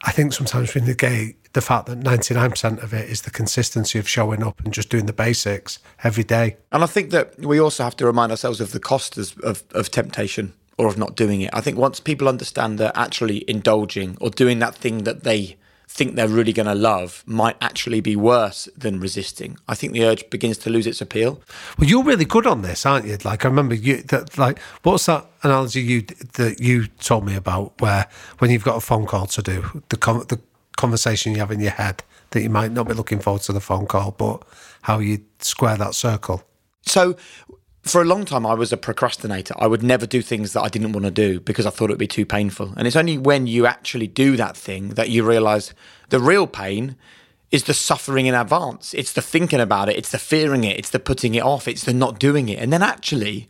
I 0.02 0.12
think 0.12 0.33
sometimes 0.33 0.74
we 0.74 0.80
negate 0.80 1.52
the 1.52 1.61
fact 1.61 1.87
that 1.87 1.98
99% 1.98 2.83
of 2.83 2.94
it 2.94 3.11
is 3.11 3.22
the 3.22 3.30
consistency 3.30 3.98
of 3.98 4.09
showing 4.09 4.42
up 4.42 4.61
and 4.64 4.72
just 4.72 4.88
doing 4.88 5.06
the 5.06 5.12
basics 5.12 5.80
every 6.04 6.22
day. 6.22 6.56
And 6.70 6.85
I 6.85 6.87
think 6.87 7.11
that 7.11 7.38
we 7.40 7.59
also 7.59 7.83
have 7.83 7.96
to 7.96 8.06
remind 8.06 8.30
ourselves 8.30 8.61
of 8.61 8.70
the 8.70 8.78
cost 8.78 9.18
of, 9.18 9.64
of, 9.72 9.90
temptation 9.90 10.52
or 10.78 10.87
of 10.87 10.96
not 10.96 11.16
doing 11.16 11.40
it. 11.40 11.50
I 11.52 11.61
think 11.61 11.76
once 11.76 11.98
people 11.98 12.28
understand 12.28 12.78
that 12.78 12.96
actually 12.96 13.44
indulging 13.50 14.16
or 14.20 14.30
doing 14.30 14.61
that 14.61 14.76
thing 14.76 14.98
that 15.04 15.24
they 15.24 15.56
think 15.92 16.14
they're 16.14 16.29
really 16.29 16.53
going 16.53 16.68
to 16.68 16.74
love 16.74 17.24
might 17.26 17.57
actually 17.61 18.00
be 18.00 18.14
worse 18.14 18.68
than 18.76 19.00
resisting. 19.00 19.59
I 19.66 19.74
think 19.74 19.92
the 19.92 20.05
urge 20.05 20.31
begins 20.31 20.57
to 20.59 20.70
lose 20.70 20.87
its 20.87 21.00
appeal. 21.00 21.42
Well, 21.79 21.88
you're 21.88 22.05
really 22.05 22.24
good 22.24 22.46
on 22.46 22.62
this, 22.62 22.87
aren't 22.87 23.07
you? 23.07 23.18
Like 23.24 23.44
I 23.44 23.48
remember 23.48 23.74
you 23.74 24.03
that 24.05 24.38
like 24.38 24.61
what's 24.85 25.07
that 25.07 25.26
analogy 25.42 25.83
you 25.83 26.03
that 26.35 26.61
you 26.61 26.87
told 26.87 27.26
me 27.26 27.35
about 27.35 27.81
where 27.81 28.07
when 28.38 28.50
you've 28.50 28.64
got 28.64 28.76
a 28.76 28.81
phone 28.81 29.05
call 29.05 29.26
to 29.26 29.42
do 29.42 29.83
the 29.88 29.96
the 30.29 30.40
conversation 30.76 31.33
you 31.33 31.38
have 31.38 31.50
in 31.50 31.61
your 31.61 31.72
head 31.72 32.03
that 32.31 32.42
you 32.42 32.50
might 32.50 32.70
not 32.70 32.87
be 32.87 32.94
looking 32.94 33.18
forward 33.18 33.42
to 33.42 33.53
the 33.53 33.61
phone 33.61 33.87
call, 33.87 34.12
but 34.12 34.42
how 34.83 35.00
you 35.00 35.18
square 35.40 35.76
that 35.76 35.94
circle. 35.94 36.44
So 36.83 37.16
for 37.82 38.02
a 38.02 38.04
long 38.04 38.24
time, 38.24 38.44
I 38.44 38.54
was 38.54 38.72
a 38.72 38.76
procrastinator. 38.76 39.54
I 39.58 39.66
would 39.66 39.82
never 39.82 40.06
do 40.06 40.20
things 40.20 40.52
that 40.52 40.62
I 40.62 40.68
didn't 40.68 40.92
want 40.92 41.06
to 41.06 41.10
do 41.10 41.40
because 41.40 41.64
I 41.64 41.70
thought 41.70 41.90
it 41.90 41.94
would 41.94 41.98
be 41.98 42.06
too 42.06 42.26
painful. 42.26 42.74
And 42.76 42.86
it's 42.86 42.96
only 42.96 43.16
when 43.16 43.46
you 43.46 43.66
actually 43.66 44.06
do 44.06 44.36
that 44.36 44.56
thing 44.56 44.90
that 44.90 45.08
you 45.08 45.26
realize 45.26 45.72
the 46.10 46.20
real 46.20 46.46
pain 46.46 46.96
is 47.50 47.64
the 47.64 47.74
suffering 47.74 48.26
in 48.26 48.34
advance. 48.34 48.94
It's 48.94 49.12
the 49.12 49.22
thinking 49.22 49.60
about 49.60 49.88
it, 49.88 49.96
it's 49.96 50.10
the 50.10 50.18
fearing 50.18 50.64
it, 50.64 50.78
it's 50.78 50.90
the 50.90 51.00
putting 51.00 51.34
it 51.34 51.42
off, 51.42 51.66
it's 51.66 51.84
the 51.84 51.94
not 51.94 52.18
doing 52.18 52.48
it. 52.48 52.58
And 52.58 52.72
then 52.72 52.82
actually, 52.82 53.48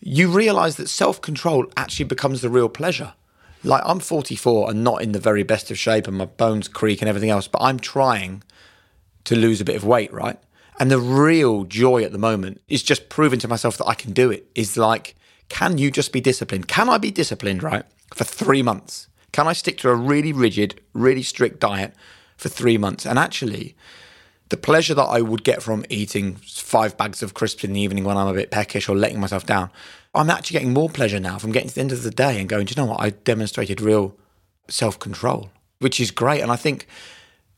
you 0.00 0.28
realize 0.28 0.76
that 0.76 0.88
self 0.88 1.20
control 1.20 1.66
actually 1.76 2.06
becomes 2.06 2.40
the 2.40 2.48
real 2.48 2.68
pleasure. 2.68 3.14
Like, 3.64 3.82
I'm 3.84 4.00
44 4.00 4.70
and 4.70 4.84
not 4.84 5.02
in 5.02 5.12
the 5.12 5.20
very 5.20 5.42
best 5.42 5.70
of 5.70 5.78
shape, 5.78 6.06
and 6.06 6.16
my 6.16 6.26
bones 6.26 6.68
creak 6.68 7.02
and 7.02 7.08
everything 7.08 7.30
else, 7.30 7.48
but 7.48 7.60
I'm 7.60 7.78
trying 7.78 8.42
to 9.24 9.36
lose 9.36 9.60
a 9.60 9.64
bit 9.64 9.76
of 9.76 9.84
weight, 9.84 10.12
right? 10.12 10.38
And 10.78 10.90
the 10.90 10.98
real 10.98 11.64
joy 11.64 12.04
at 12.04 12.12
the 12.12 12.18
moment 12.18 12.60
is 12.68 12.82
just 12.82 13.08
proving 13.08 13.38
to 13.40 13.48
myself 13.48 13.78
that 13.78 13.86
I 13.86 13.94
can 13.94 14.12
do 14.12 14.30
it. 14.30 14.46
Is 14.54 14.76
like, 14.76 15.16
can 15.48 15.78
you 15.78 15.90
just 15.90 16.12
be 16.12 16.20
disciplined? 16.20 16.68
Can 16.68 16.88
I 16.88 16.98
be 16.98 17.10
disciplined, 17.10 17.62
right, 17.62 17.84
for 18.14 18.24
three 18.24 18.62
months? 18.62 19.08
Can 19.32 19.48
I 19.48 19.52
stick 19.52 19.78
to 19.78 19.90
a 19.90 19.94
really 19.94 20.32
rigid, 20.32 20.80
really 20.92 21.22
strict 21.22 21.60
diet 21.60 21.94
for 22.36 22.48
three 22.48 22.78
months? 22.78 23.04
And 23.04 23.18
actually, 23.18 23.76
the 24.48 24.56
pleasure 24.56 24.94
that 24.94 25.02
I 25.02 25.20
would 25.20 25.44
get 25.44 25.62
from 25.62 25.84
eating 25.88 26.36
five 26.36 26.96
bags 26.96 27.22
of 27.22 27.34
crisps 27.34 27.64
in 27.64 27.72
the 27.72 27.80
evening 27.80 28.04
when 28.04 28.16
I'm 28.16 28.28
a 28.28 28.34
bit 28.34 28.50
peckish 28.50 28.88
or 28.88 28.96
letting 28.96 29.20
myself 29.20 29.44
down, 29.44 29.70
I'm 30.14 30.30
actually 30.30 30.54
getting 30.54 30.72
more 30.72 30.88
pleasure 30.88 31.20
now 31.20 31.38
from 31.38 31.52
getting 31.52 31.68
to 31.68 31.74
the 31.74 31.80
end 31.80 31.92
of 31.92 32.02
the 32.02 32.10
day 32.10 32.40
and 32.40 32.48
going, 32.48 32.66
do 32.66 32.74
you 32.76 32.82
know 32.82 32.90
what? 32.90 33.00
I 33.00 33.10
demonstrated 33.10 33.80
real 33.80 34.16
self 34.68 34.98
control, 34.98 35.50
which 35.80 36.00
is 36.00 36.10
great. 36.10 36.40
And 36.40 36.50
I 36.50 36.56
think 36.56 36.86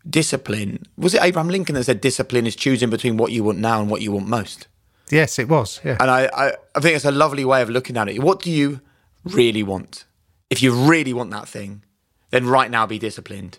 discipline 0.09 0.85
was 0.97 1.15
it 1.15 1.23
Abraham 1.23 1.49
Lincoln 1.49 1.75
that 1.75 1.85
said 1.85 2.01
discipline 2.01 2.47
is 2.47 2.57
choosing 2.57 2.91
between 2.91 3.17
what 3.17 3.33
you 3.33 3.45
want 3.45 3.59
now 3.59 3.81
and 3.81 3.91
what 3.91 4.01
you 4.01 4.13
want 4.13 4.27
most. 4.27 4.67
Yes, 5.11 5.39
it 5.39 5.49
was. 5.49 5.81
Yeah, 5.85 5.97
and 6.01 6.11
I, 6.11 6.31
I, 6.33 6.53
I 6.75 6.81
think 6.81 6.97
it's 6.97 7.05
a 7.05 7.11
lovely 7.11 7.45
way 7.45 7.63
of 7.63 7.71
looking 7.71 7.97
at 7.97 8.09
it. 8.09 8.23
What 8.23 8.41
do 8.41 8.51
you 8.51 8.81
really 9.25 9.63
want? 9.63 10.05
If 10.49 10.63
you 10.63 10.73
really 10.73 11.13
want 11.13 11.31
that 11.31 11.49
thing, 11.49 11.83
then 12.31 12.47
right 12.47 12.71
now 12.71 12.87
be 12.87 12.99
disciplined, 12.99 13.59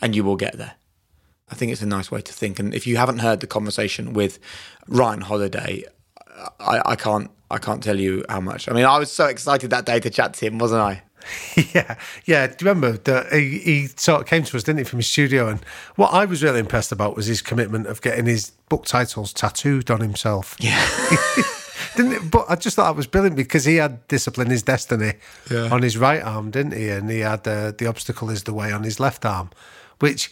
and 0.00 0.14
you 0.14 0.22
will 0.22 0.36
get 0.36 0.58
there. 0.58 0.74
I 1.50 1.54
think 1.54 1.72
it's 1.72 1.82
a 1.82 1.86
nice 1.86 2.10
way 2.10 2.20
to 2.20 2.32
think. 2.32 2.58
And 2.58 2.74
if 2.74 2.86
you 2.86 2.96
haven't 2.96 3.18
heard 3.18 3.40
the 3.40 3.46
conversation 3.46 4.12
with 4.12 4.38
Ryan 4.86 5.22
Holiday, 5.22 5.84
I, 6.60 6.80
I 6.84 6.96
can't 6.96 7.30
I 7.50 7.58
can't 7.58 7.82
tell 7.82 7.98
you 7.98 8.24
how 8.28 8.40
much. 8.40 8.68
I 8.68 8.72
mean, 8.72 8.86
I 8.86 8.98
was 8.98 9.12
so 9.12 9.26
excited 9.26 9.70
that 9.70 9.84
day 9.84 10.00
to 10.00 10.10
chat 10.10 10.34
to 10.34 10.46
him, 10.46 10.58
wasn't 10.58 10.80
I? 10.80 11.02
yeah, 11.74 11.96
yeah. 12.24 12.46
Do 12.46 12.52
you 12.60 12.68
remember 12.68 12.98
that 12.98 13.32
he, 13.32 13.58
he, 13.58 13.86
sort 13.96 14.22
of 14.22 14.26
came 14.26 14.44
to 14.44 14.56
us, 14.56 14.62
didn't 14.62 14.78
he, 14.78 14.84
from 14.84 14.98
his 14.98 15.08
studio? 15.08 15.48
And 15.48 15.60
what 15.96 16.12
I 16.12 16.24
was 16.24 16.42
really 16.42 16.60
impressed 16.60 16.92
about 16.92 17.16
was 17.16 17.26
his 17.26 17.42
commitment 17.42 17.86
of 17.86 18.02
getting 18.02 18.26
his 18.26 18.50
book 18.68 18.86
titles 18.86 19.32
tattooed 19.32 19.90
on 19.90 20.00
himself. 20.00 20.56
Yeah. 20.58 20.84
didn't 21.96 22.12
it? 22.12 22.30
But 22.30 22.46
I 22.48 22.56
just 22.56 22.76
thought 22.76 22.86
that 22.86 22.96
was 22.96 23.06
brilliant 23.06 23.36
because 23.36 23.64
he 23.64 23.76
had 23.76 24.06
discipline 24.08 24.50
is 24.50 24.62
destiny 24.62 25.14
yeah. 25.50 25.68
on 25.70 25.82
his 25.82 25.96
right 25.98 26.22
arm, 26.22 26.50
didn't 26.50 26.72
he? 26.72 26.88
And 26.88 27.10
he 27.10 27.20
had 27.20 27.46
uh, 27.46 27.72
the 27.76 27.86
obstacle 27.86 28.30
is 28.30 28.44
the 28.44 28.54
way 28.54 28.72
on 28.72 28.82
his 28.82 29.00
left 29.00 29.24
arm, 29.24 29.50
which 29.98 30.30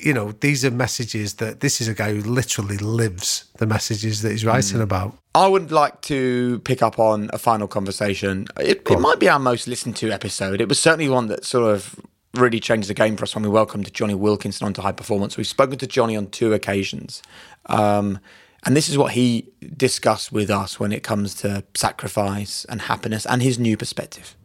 you 0.00 0.14
know, 0.14 0.32
these 0.32 0.64
are 0.64 0.70
messages 0.70 1.34
that 1.34 1.60
this 1.60 1.80
is 1.80 1.88
a 1.88 1.94
guy 1.94 2.14
who 2.14 2.22
literally 2.22 2.78
lives 2.78 3.44
the 3.58 3.66
messages 3.66 4.22
that 4.22 4.30
he's 4.30 4.44
writing 4.44 4.78
mm. 4.78 4.82
about. 4.82 5.16
I 5.34 5.46
would 5.46 5.70
like 5.70 6.00
to 6.02 6.60
pick 6.60 6.82
up 6.82 6.98
on 6.98 7.30
a 7.32 7.38
final 7.38 7.68
conversation. 7.68 8.46
It, 8.58 8.82
it 8.90 8.98
might 8.98 9.18
be 9.18 9.28
our 9.28 9.38
most 9.38 9.68
listened 9.68 9.96
to 9.96 10.10
episode. 10.10 10.60
It 10.60 10.68
was 10.68 10.80
certainly 10.80 11.08
one 11.08 11.26
that 11.28 11.44
sort 11.44 11.72
of 11.72 11.94
really 12.34 12.60
changed 12.60 12.88
the 12.88 12.94
game 12.94 13.16
for 13.16 13.24
us 13.24 13.34
when 13.34 13.42
we 13.44 13.50
welcomed 13.50 13.92
Jonny 13.92 14.14
Wilkinson 14.14 14.66
onto 14.66 14.82
High 14.82 14.92
Performance. 14.92 15.36
We've 15.36 15.46
spoken 15.46 15.78
to 15.78 15.86
Jonny 15.86 16.16
on 16.16 16.28
two 16.28 16.52
occasions. 16.52 17.22
Um, 17.66 18.20
and 18.64 18.76
this 18.76 18.88
is 18.88 18.98
what 18.98 19.12
he 19.12 19.52
discussed 19.76 20.32
with 20.32 20.50
us 20.50 20.78
when 20.78 20.92
it 20.92 21.02
comes 21.02 21.34
to 21.36 21.64
sacrifice 21.74 22.64
and 22.68 22.82
happiness 22.82 23.26
and 23.26 23.42
his 23.42 23.58
new 23.58 23.76
perspective. 23.76 24.36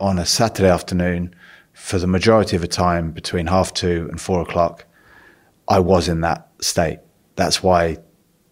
On 0.00 0.18
a 0.18 0.26
Saturday 0.26 0.68
afternoon, 0.68 1.34
for 1.72 1.98
the 1.98 2.06
majority 2.06 2.56
of 2.56 2.62
the 2.62 2.68
time 2.68 3.10
between 3.10 3.46
half 3.46 3.72
two 3.72 4.06
and 4.10 4.20
four 4.20 4.42
o'clock, 4.42 4.84
I 5.68 5.78
was 5.78 6.08
in 6.08 6.20
that 6.20 6.48
state. 6.60 6.98
That's 7.36 7.62
why 7.62 7.98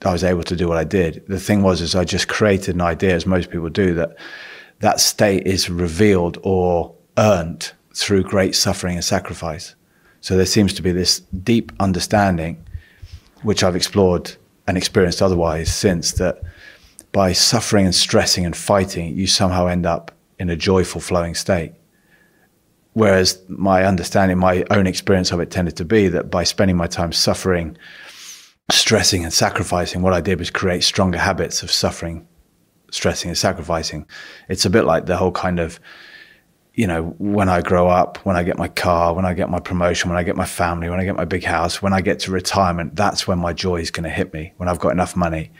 I 0.04 0.12
was 0.12 0.24
able 0.24 0.42
to 0.44 0.56
do 0.56 0.68
what 0.68 0.78
I 0.78 0.84
did. 0.84 1.24
The 1.28 1.38
thing 1.38 1.62
was, 1.62 1.80
is 1.80 1.94
I 1.94 2.04
just 2.04 2.28
created 2.28 2.74
an 2.74 2.80
idea, 2.80 3.14
as 3.14 3.26
most 3.26 3.50
people 3.50 3.68
do, 3.68 3.94
that 3.94 4.16
that 4.78 5.00
state 5.00 5.46
is 5.46 5.68
revealed 5.68 6.38
or 6.42 6.94
earned 7.18 7.72
through 7.94 8.22
great 8.22 8.54
suffering 8.54 8.94
and 8.94 9.04
sacrifice. 9.04 9.74
So 10.22 10.36
there 10.36 10.46
seems 10.46 10.72
to 10.74 10.82
be 10.82 10.92
this 10.92 11.20
deep 11.20 11.72
understanding, 11.80 12.64
which 13.42 13.62
I've 13.62 13.76
explored 13.76 14.32
and 14.66 14.76
experienced 14.76 15.20
otherwise 15.20 15.72
since, 15.74 16.12
that 16.12 16.40
by 17.12 17.32
suffering 17.32 17.84
and 17.84 17.94
stressing 17.94 18.46
and 18.46 18.56
fighting, 18.56 19.16
you 19.16 19.26
somehow 19.26 19.66
end 19.66 19.84
up 19.84 20.12
in 20.38 20.48
a 20.48 20.56
joyful 20.56 21.00
flowing 21.00 21.34
state. 21.34 21.72
Whereas 22.92 23.40
my 23.48 23.84
understanding, 23.84 24.38
my 24.38 24.64
own 24.70 24.86
experience 24.86 25.30
of 25.30 25.40
it 25.40 25.50
tended 25.50 25.76
to 25.76 25.84
be 25.84 26.08
that 26.08 26.30
by 26.30 26.44
spending 26.44 26.76
my 26.76 26.88
time 26.88 27.12
suffering, 27.12 27.76
stressing, 28.70 29.22
and 29.22 29.32
sacrificing, 29.32 30.02
what 30.02 30.12
I 30.12 30.20
did 30.20 30.38
was 30.38 30.50
create 30.50 30.82
stronger 30.82 31.18
habits 31.18 31.62
of 31.62 31.70
suffering, 31.70 32.26
stressing, 32.90 33.28
and 33.28 33.38
sacrificing. 33.38 34.06
It's 34.48 34.64
a 34.64 34.70
bit 34.70 34.84
like 34.84 35.06
the 35.06 35.16
whole 35.16 35.30
kind 35.30 35.60
of, 35.60 35.78
you 36.74 36.86
know, 36.86 37.14
when 37.18 37.48
I 37.48 37.60
grow 37.60 37.88
up, 37.88 38.18
when 38.18 38.36
I 38.36 38.42
get 38.42 38.58
my 38.58 38.68
car, 38.68 39.14
when 39.14 39.24
I 39.24 39.34
get 39.34 39.48
my 39.48 39.60
promotion, 39.60 40.10
when 40.10 40.18
I 40.18 40.24
get 40.24 40.36
my 40.36 40.46
family, 40.46 40.90
when 40.90 40.98
I 40.98 41.04
get 41.04 41.16
my 41.16 41.24
big 41.24 41.44
house, 41.44 41.80
when 41.80 41.92
I 41.92 42.00
get 42.00 42.18
to 42.20 42.32
retirement, 42.32 42.96
that's 42.96 43.28
when 43.28 43.38
my 43.38 43.52
joy 43.52 43.76
is 43.76 43.92
going 43.92 44.04
to 44.04 44.10
hit 44.10 44.32
me, 44.34 44.52
when 44.56 44.68
I've 44.68 44.80
got 44.80 44.90
enough 44.90 45.14
money. 45.14 45.52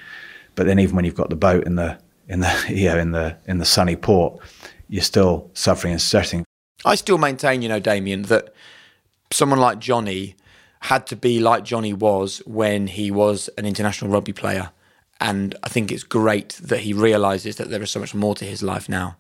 But 0.56 0.66
then 0.66 0.80
even 0.80 0.96
when 0.96 1.04
you've 1.04 1.14
got 1.14 1.30
the 1.30 1.36
boat 1.36 1.64
in 1.64 1.76
the, 1.76 1.96
in 2.28 2.40
the, 2.40 2.64
you 2.68 2.88
know, 2.88 2.98
in 2.98 3.12
the, 3.12 3.36
in 3.46 3.58
the 3.58 3.64
sunny 3.64 3.94
port, 3.94 4.42
you're 4.88 5.02
still 5.04 5.48
suffering 5.54 5.92
and 5.92 6.02
stressing 6.02 6.44
I 6.84 6.94
still 6.94 7.18
maintain, 7.18 7.62
you 7.62 7.68
know, 7.68 7.80
Damian, 7.80 8.22
that 8.22 8.54
someone 9.32 9.58
like 9.58 9.78
Jonny 9.78 10.36
had 10.80 11.06
to 11.08 11.16
be 11.16 11.40
like 11.40 11.64
Jonny 11.64 11.92
was 11.92 12.38
when 12.46 12.86
he 12.86 13.10
was 13.10 13.48
an 13.58 13.66
international 13.66 14.10
rugby 14.10 14.32
player. 14.32 14.70
And 15.20 15.54
I 15.62 15.68
think 15.68 15.92
it's 15.92 16.02
great 16.02 16.58
that 16.62 16.80
he 16.80 16.94
realizes 16.94 17.56
that 17.56 17.68
there 17.68 17.82
is 17.82 17.90
so 17.90 18.00
much 18.00 18.14
more 18.14 18.34
to 18.36 18.44
his 18.44 18.62
life 18.62 18.88
now. 18.88 19.16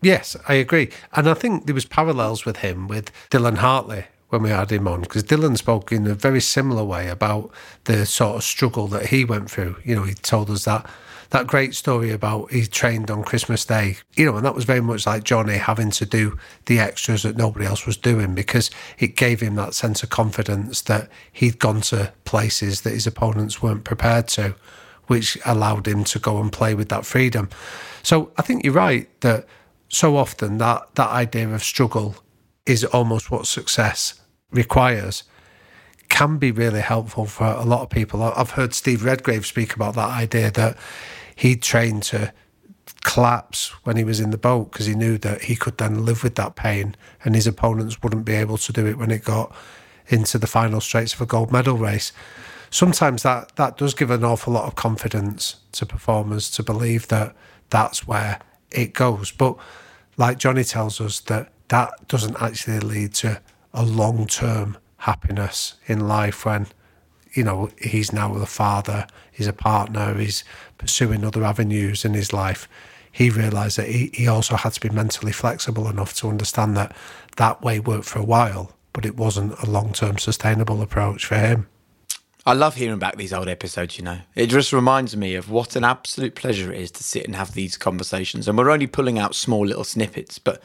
Yes, 0.00 0.36
I 0.48 0.54
agree. 0.54 0.90
And 1.12 1.28
I 1.28 1.34
think 1.34 1.66
there 1.66 1.74
was 1.74 1.84
parallels 1.84 2.44
with 2.46 2.58
him 2.58 2.88
with 2.88 3.10
Dylan 3.30 3.58
Hartley 3.58 4.06
when 4.28 4.42
we 4.42 4.50
had 4.50 4.70
him 4.70 4.88
on 4.88 5.02
because 5.02 5.22
Dylan 5.22 5.56
spoke 5.56 5.92
in 5.92 6.06
a 6.06 6.14
very 6.14 6.40
similar 6.40 6.84
way 6.84 7.08
about 7.08 7.50
the 7.84 8.06
sort 8.06 8.36
of 8.36 8.44
struggle 8.44 8.88
that 8.88 9.06
he 9.06 9.24
went 9.24 9.50
through. 9.50 9.76
You 9.84 9.96
know, 9.96 10.02
he 10.02 10.14
told 10.14 10.50
us 10.50 10.64
that 10.64 10.88
that 11.30 11.46
great 11.46 11.74
story 11.74 12.10
about 12.10 12.52
he 12.52 12.66
trained 12.66 13.10
on 13.10 13.24
Christmas 13.24 13.64
Day, 13.64 13.98
you 14.14 14.26
know, 14.26 14.36
and 14.36 14.44
that 14.44 14.54
was 14.54 14.64
very 14.64 14.80
much 14.80 15.06
like 15.06 15.24
Jonny 15.24 15.56
having 15.56 15.90
to 15.92 16.06
do 16.06 16.38
the 16.66 16.78
extras 16.78 17.22
that 17.22 17.36
nobody 17.36 17.66
else 17.66 17.86
was 17.86 17.96
doing 17.96 18.34
because 18.34 18.70
it 18.98 19.16
gave 19.16 19.40
him 19.40 19.54
that 19.56 19.74
sense 19.74 20.02
of 20.02 20.10
confidence 20.10 20.82
that 20.82 21.08
he'd 21.32 21.58
gone 21.58 21.80
to 21.82 22.12
places 22.24 22.82
that 22.82 22.92
his 22.92 23.06
opponents 23.06 23.62
weren't 23.62 23.84
prepared 23.84 24.28
to, 24.28 24.54
which 25.06 25.38
allowed 25.44 25.86
him 25.86 26.04
to 26.04 26.18
go 26.18 26.40
and 26.40 26.52
play 26.52 26.74
with 26.74 26.88
that 26.88 27.06
freedom. 27.06 27.48
So 28.02 28.32
I 28.36 28.42
think 28.42 28.64
you're 28.64 28.74
right 28.74 29.08
that 29.20 29.46
so 29.88 30.16
often 30.16 30.58
that 30.58 30.94
that 30.94 31.10
idea 31.10 31.48
of 31.48 31.62
struggle 31.62 32.16
is 32.66 32.84
almost 32.84 33.30
what 33.30 33.46
success 33.46 34.20
requires 34.50 35.24
can 36.08 36.38
be 36.38 36.50
really 36.50 36.80
helpful 36.80 37.26
for 37.26 37.46
a 37.46 37.64
lot 37.64 37.82
of 37.82 37.90
people. 37.90 38.22
I've 38.22 38.50
heard 38.50 38.74
Steve 38.74 39.04
Redgrave 39.04 39.44
speak 39.44 39.74
about 39.74 39.94
that 39.94 40.08
idea 40.08 40.50
that 40.52 40.76
he 41.36 41.54
trained 41.54 42.02
to 42.02 42.32
collapse 43.04 43.68
when 43.84 43.96
he 43.96 44.02
was 44.02 44.18
in 44.18 44.30
the 44.30 44.38
boat 44.38 44.72
because 44.72 44.86
he 44.86 44.94
knew 44.94 45.16
that 45.18 45.42
he 45.42 45.54
could 45.54 45.78
then 45.78 46.04
live 46.04 46.24
with 46.24 46.34
that 46.34 46.56
pain 46.56 46.96
and 47.24 47.36
his 47.36 47.46
opponents 47.46 48.02
wouldn't 48.02 48.24
be 48.24 48.34
able 48.34 48.58
to 48.58 48.72
do 48.72 48.84
it 48.86 48.98
when 48.98 49.12
it 49.12 49.22
got 49.22 49.54
into 50.08 50.38
the 50.38 50.46
final 50.46 50.80
straights 50.80 51.14
of 51.14 51.20
a 51.20 51.26
gold 51.26 51.52
medal 51.52 51.76
race. 51.76 52.12
Sometimes 52.70 53.22
that, 53.22 53.54
that 53.56 53.76
does 53.76 53.94
give 53.94 54.10
an 54.10 54.24
awful 54.24 54.52
lot 54.52 54.64
of 54.64 54.74
confidence 54.74 55.56
to 55.72 55.86
performers 55.86 56.50
to 56.50 56.62
believe 56.62 57.06
that 57.08 57.36
that's 57.70 58.08
where 58.08 58.40
it 58.72 58.92
goes. 58.92 59.30
But 59.30 59.56
like 60.16 60.38
Jonny 60.38 60.64
tells 60.64 61.00
us, 61.00 61.20
that 61.20 61.52
that 61.68 62.08
doesn't 62.08 62.40
actually 62.40 62.80
lead 62.80 63.14
to 63.14 63.40
a 63.74 63.84
long 63.84 64.26
term 64.26 64.78
happiness 64.98 65.74
in 65.86 66.08
life 66.08 66.44
when 66.44 66.66
you 67.36 67.44
know 67.44 67.70
he's 67.80 68.12
now 68.12 68.34
a 68.34 68.46
father 68.46 69.06
he's 69.30 69.46
a 69.46 69.52
partner 69.52 70.14
he's 70.14 70.44
pursuing 70.78 71.24
other 71.24 71.44
avenues 71.44 72.04
in 72.04 72.14
his 72.14 72.32
life 72.32 72.68
he 73.12 73.30
realized 73.30 73.78
that 73.78 73.88
he, 73.88 74.10
he 74.12 74.26
also 74.26 74.56
had 74.56 74.72
to 74.72 74.80
be 74.80 74.90
mentally 74.90 75.32
flexible 75.32 75.88
enough 75.88 76.14
to 76.14 76.28
understand 76.28 76.76
that 76.76 76.94
that 77.36 77.62
way 77.62 77.78
worked 77.80 78.06
for 78.06 78.18
a 78.18 78.24
while 78.24 78.72
but 78.92 79.04
it 79.04 79.16
wasn't 79.16 79.58
a 79.62 79.70
long-term 79.70 80.18
sustainable 80.18 80.82
approach 80.82 81.26
for 81.26 81.36
him 81.36 81.66
I 82.48 82.52
love 82.52 82.76
hearing 82.76 83.00
back 83.00 83.16
these 83.16 83.32
old 83.32 83.48
episodes, 83.48 83.98
you 83.98 84.04
know. 84.04 84.20
It 84.36 84.46
just 84.46 84.72
reminds 84.72 85.16
me 85.16 85.34
of 85.34 85.50
what 85.50 85.74
an 85.74 85.82
absolute 85.82 86.36
pleasure 86.36 86.72
it 86.72 86.80
is 86.80 86.92
to 86.92 87.02
sit 87.02 87.24
and 87.24 87.34
have 87.34 87.54
these 87.54 87.76
conversations. 87.76 88.46
And 88.46 88.56
we're 88.56 88.70
only 88.70 88.86
pulling 88.86 89.18
out 89.18 89.34
small 89.34 89.66
little 89.66 89.82
snippets, 89.82 90.38
but, 90.38 90.62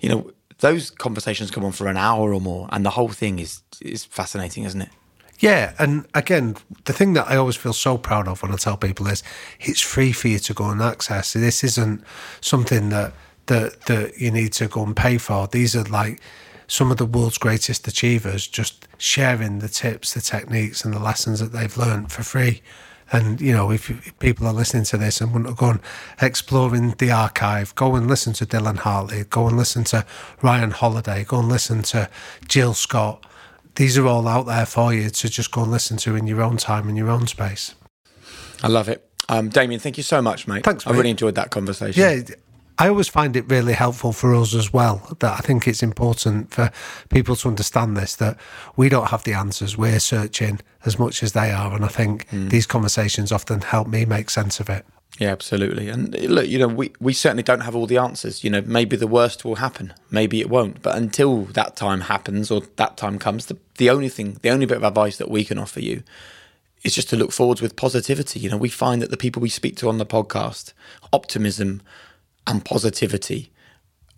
you 0.00 0.08
know, 0.08 0.32
those 0.58 0.90
conversations 0.90 1.50
come 1.50 1.64
on 1.64 1.70
for 1.70 1.86
an 1.86 1.96
hour 1.96 2.32
or 2.34 2.40
more, 2.40 2.68
and 2.72 2.84
the 2.84 2.90
whole 2.90 3.08
thing 3.08 3.38
is 3.38 3.62
is 3.80 4.04
fascinating, 4.04 4.64
isn't 4.64 4.82
it? 4.82 4.90
Yeah, 5.38 5.74
and 5.78 6.06
again, 6.14 6.56
the 6.84 6.92
thing 6.92 7.14
that 7.14 7.28
I 7.28 7.36
always 7.36 7.56
feel 7.56 7.72
so 7.72 7.98
proud 7.98 8.28
of 8.28 8.42
when 8.42 8.52
I 8.52 8.56
tell 8.56 8.76
people 8.76 9.08
is 9.08 9.22
it's 9.60 9.80
free 9.80 10.12
for 10.12 10.28
you 10.28 10.38
to 10.38 10.54
go 10.54 10.70
and 10.70 10.80
access. 10.80 11.32
This 11.32 11.64
isn't 11.64 12.04
something 12.40 12.90
that 12.90 13.12
that 13.46 13.82
that 13.82 14.18
you 14.18 14.30
need 14.30 14.52
to 14.54 14.68
go 14.68 14.84
and 14.84 14.94
pay 14.94 15.18
for. 15.18 15.48
These 15.48 15.74
are 15.74 15.84
like 15.84 16.20
some 16.68 16.90
of 16.90 16.96
the 16.96 17.06
world's 17.06 17.38
greatest 17.38 17.86
achievers 17.88 18.46
just 18.46 18.86
sharing 18.98 19.58
the 19.58 19.68
tips, 19.68 20.14
the 20.14 20.20
techniques, 20.20 20.84
and 20.84 20.94
the 20.94 20.98
lessons 21.00 21.40
that 21.40 21.52
they've 21.52 21.76
learned 21.76 22.12
for 22.12 22.22
free. 22.22 22.62
And, 23.10 23.42
you 23.42 23.52
know, 23.52 23.70
if, 23.70 23.90
people 24.20 24.46
are 24.46 24.54
listening 24.54 24.84
to 24.84 24.96
this 24.96 25.20
and 25.20 25.32
want 25.32 25.46
to 25.46 25.52
go 25.52 25.70
and 25.70 25.80
exploring 26.22 26.92
the 26.92 27.10
archive, 27.10 27.74
go 27.74 27.94
and 27.94 28.08
listen 28.08 28.32
to 28.34 28.46
Dylan 28.46 28.78
Hartley, 28.78 29.24
go 29.24 29.46
and 29.48 29.58
listen 29.58 29.84
to 29.84 30.06
Ryan 30.40 30.70
Holiday, 30.70 31.24
go 31.24 31.40
and 31.40 31.48
listen 31.48 31.82
to 31.82 32.08
Jill 32.48 32.72
Scott. 32.72 33.26
These 33.76 33.96
are 33.98 34.06
all 34.06 34.28
out 34.28 34.46
there 34.46 34.66
for 34.66 34.92
you 34.92 35.10
to 35.10 35.28
just 35.28 35.50
go 35.50 35.62
and 35.62 35.70
listen 35.70 35.96
to 35.98 36.14
in 36.16 36.26
your 36.26 36.42
own 36.42 36.56
time, 36.56 36.88
in 36.88 36.96
your 36.96 37.08
own 37.08 37.26
space. 37.26 37.74
I 38.62 38.68
love 38.68 38.88
it. 38.88 39.08
Um, 39.28 39.48
Damian, 39.48 39.80
thank 39.80 39.96
you 39.96 40.02
so 40.02 40.20
much, 40.20 40.46
mate. 40.46 40.64
Thanks, 40.64 40.84
mate. 40.84 40.92
I 40.92 40.96
really 40.96 41.10
enjoyed 41.10 41.34
that 41.36 41.50
conversation. 41.50 42.00
Yeah, 42.00 42.34
I 42.78 42.88
always 42.88 43.08
find 43.08 43.36
it 43.36 43.48
really 43.48 43.74
helpful 43.74 44.12
for 44.12 44.34
us 44.34 44.54
as 44.54 44.72
well. 44.72 45.16
That 45.20 45.32
I 45.32 45.38
think 45.38 45.68
it's 45.68 45.82
important 45.82 46.52
for 46.52 46.70
people 47.08 47.36
to 47.36 47.48
understand 47.48 47.96
this 47.96 48.16
that 48.16 48.36
we 48.76 48.88
don't 48.88 49.08
have 49.08 49.24
the 49.24 49.34
answers. 49.34 49.76
We're 49.76 50.00
searching 50.00 50.60
as 50.84 50.98
much 50.98 51.22
as 51.22 51.32
they 51.32 51.50
are. 51.50 51.74
And 51.74 51.84
I 51.84 51.88
think 51.88 52.28
mm. 52.30 52.50
these 52.50 52.66
conversations 52.66 53.30
often 53.30 53.60
help 53.60 53.88
me 53.88 54.04
make 54.04 54.30
sense 54.30 54.58
of 54.58 54.68
it. 54.68 54.84
Yeah, 55.18 55.30
absolutely. 55.30 55.88
And 55.88 56.18
look, 56.30 56.48
you 56.48 56.58
know, 56.58 56.68
we, 56.68 56.92
we 56.98 57.12
certainly 57.12 57.42
don't 57.42 57.60
have 57.60 57.76
all 57.76 57.86
the 57.86 57.98
answers. 57.98 58.42
You 58.42 58.50
know, 58.50 58.62
maybe 58.62 58.96
the 58.96 59.06
worst 59.06 59.44
will 59.44 59.56
happen, 59.56 59.92
maybe 60.10 60.40
it 60.40 60.48
won't. 60.48 60.82
But 60.82 60.96
until 60.96 61.44
that 61.46 61.76
time 61.76 62.02
happens 62.02 62.50
or 62.50 62.62
that 62.76 62.96
time 62.96 63.18
comes, 63.18 63.46
the, 63.46 63.58
the 63.76 63.90
only 63.90 64.08
thing, 64.08 64.38
the 64.42 64.50
only 64.50 64.66
bit 64.66 64.78
of 64.78 64.84
advice 64.84 65.18
that 65.18 65.30
we 65.30 65.44
can 65.44 65.58
offer 65.58 65.80
you 65.80 66.02
is 66.82 66.94
just 66.94 67.10
to 67.10 67.16
look 67.16 67.30
forwards 67.30 67.62
with 67.62 67.76
positivity. 67.76 68.40
You 68.40 68.50
know, 68.50 68.56
we 68.56 68.68
find 68.68 69.02
that 69.02 69.10
the 69.10 69.16
people 69.16 69.42
we 69.42 69.48
speak 69.48 69.76
to 69.76 69.88
on 69.88 69.98
the 69.98 70.06
podcast, 70.06 70.72
optimism, 71.12 71.82
and 72.46 72.64
positivity 72.64 73.51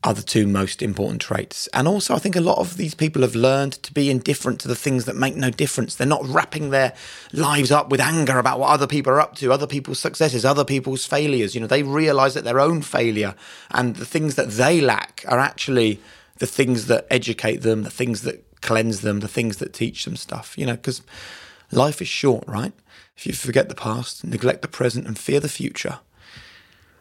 are 0.05 0.13
the 0.13 0.23
two 0.23 0.47
most 0.47 0.83
important 0.83 1.23
traits. 1.23 1.67
And 1.73 1.89
also, 1.89 2.15
I 2.15 2.19
think 2.19 2.37
a 2.37 2.41
lot 2.41 2.59
of 2.59 2.77
these 2.77 2.95
people 2.95 3.23
have 3.23 3.35
learned 3.35 3.73
to 3.85 3.93
be 3.93 4.11
indifferent 4.11 4.61
to 4.61 4.69
the 4.69 4.77
things 4.77 5.07
that 5.07 5.17
make 5.17 5.35
no 5.35 5.51
difference. 5.51 5.95
They're 5.95 6.07
not 6.07 6.27
wrapping 6.27 6.69
their 6.69 6.93
lives 7.33 7.73
up 7.73 7.89
with 7.89 8.01
anger 8.01 8.39
about 8.39 8.61
what 8.61 8.69
other 8.69 8.87
people 8.87 9.13
are 9.15 9.21
up 9.21 9.35
to, 9.37 9.51
other 9.51 9.67
people's 9.67 9.99
successes, 9.99 10.45
other 10.45 10.65
people's 10.65 11.07
failures. 11.07 11.55
You 11.55 11.63
know, 11.63 11.67
they 11.67 11.83
realize 11.83 12.35
that 12.35 12.45
their 12.45 12.61
own 12.61 12.83
failure 12.83 13.35
and 13.71 13.97
the 13.97 14.05
things 14.05 14.35
that 14.35 14.51
they 14.51 14.83
lack 14.83 15.25
are 15.27 15.39
actually 15.39 16.01
the 16.39 16.47
things 16.47 16.87
that 16.87 17.07
educate 17.11 17.63
them, 17.63 17.83
the 17.83 17.91
things 17.91 18.23
that 18.23 18.45
cleanse 18.61 19.01
them, 19.01 19.21
the 19.21 19.29
things 19.29 19.57
that 19.57 19.73
teach 19.73 20.05
them 20.05 20.17
stuff, 20.17 20.59
you 20.59 20.67
know, 20.67 20.75
because 20.75 21.01
life 21.71 22.03
is 22.03 22.09
short, 22.09 22.45
right? 22.47 22.75
If 23.17 23.27
you 23.27 23.33
forget 23.33 23.71
the 23.71 23.75
past, 23.75 24.23
neglect 24.23 24.61
the 24.61 24.69
present, 24.69 25.07
and 25.07 25.19
fear 25.19 25.41
the 25.41 25.49
future, 25.49 26.01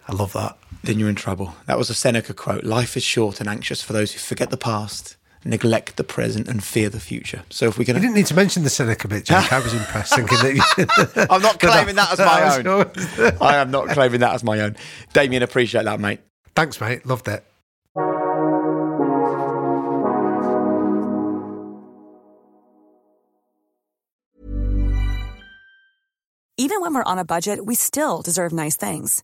I 0.07 0.13
love 0.13 0.33
that. 0.33 0.57
Then 0.83 0.99
you're 0.99 1.09
in 1.09 1.15
trouble. 1.15 1.55
That 1.65 1.77
was 1.77 1.89
a 1.89 1.93
Seneca 1.93 2.33
quote. 2.33 2.63
Life 2.63 2.97
is 2.97 3.03
short 3.03 3.39
and 3.39 3.47
anxious 3.47 3.81
for 3.81 3.93
those 3.93 4.11
who 4.11 4.19
forget 4.19 4.49
the 4.49 4.57
past, 4.57 5.15
neglect 5.45 5.95
the 5.95 6.03
present, 6.03 6.47
and 6.47 6.61
fear 6.63 6.89
the 6.89 6.99
future. 6.99 7.43
So 7.49 7.67
if 7.67 7.77
we 7.77 7.85
can, 7.85 7.95
you 7.95 8.01
didn't 8.01 8.15
need 8.15 8.25
to 8.27 8.35
mention 8.35 8.63
the 8.63 8.69
Seneca 8.69 9.07
bit, 9.07 9.25
Jake. 9.25 9.51
I 9.51 9.59
was 9.59 9.73
impressed 9.73 10.15
thinking 10.15 10.37
that. 10.39 10.55
You... 10.55 11.25
I'm 11.29 11.41
not 11.41 11.59
claiming 11.59 11.95
that 11.95 12.11
as 12.11 12.19
my 12.19 12.57
own. 12.57 13.37
I 13.41 13.55
am 13.57 13.71
not 13.71 13.89
claiming 13.89 14.19
that 14.19 14.33
as 14.33 14.43
my 14.43 14.59
own. 14.59 14.75
Damian, 15.13 15.41
appreciate 15.41 15.85
that, 15.85 15.99
mate. 15.99 16.19
Thanks, 16.55 16.79
mate. 16.81 17.05
Loved 17.05 17.27
it. 17.29 17.45
Even 26.55 26.81
when 26.81 26.93
we're 26.93 27.03
on 27.03 27.17
a 27.17 27.25
budget, 27.25 27.65
we 27.65 27.73
still 27.73 28.21
deserve 28.21 28.53
nice 28.53 28.75
things. 28.75 29.23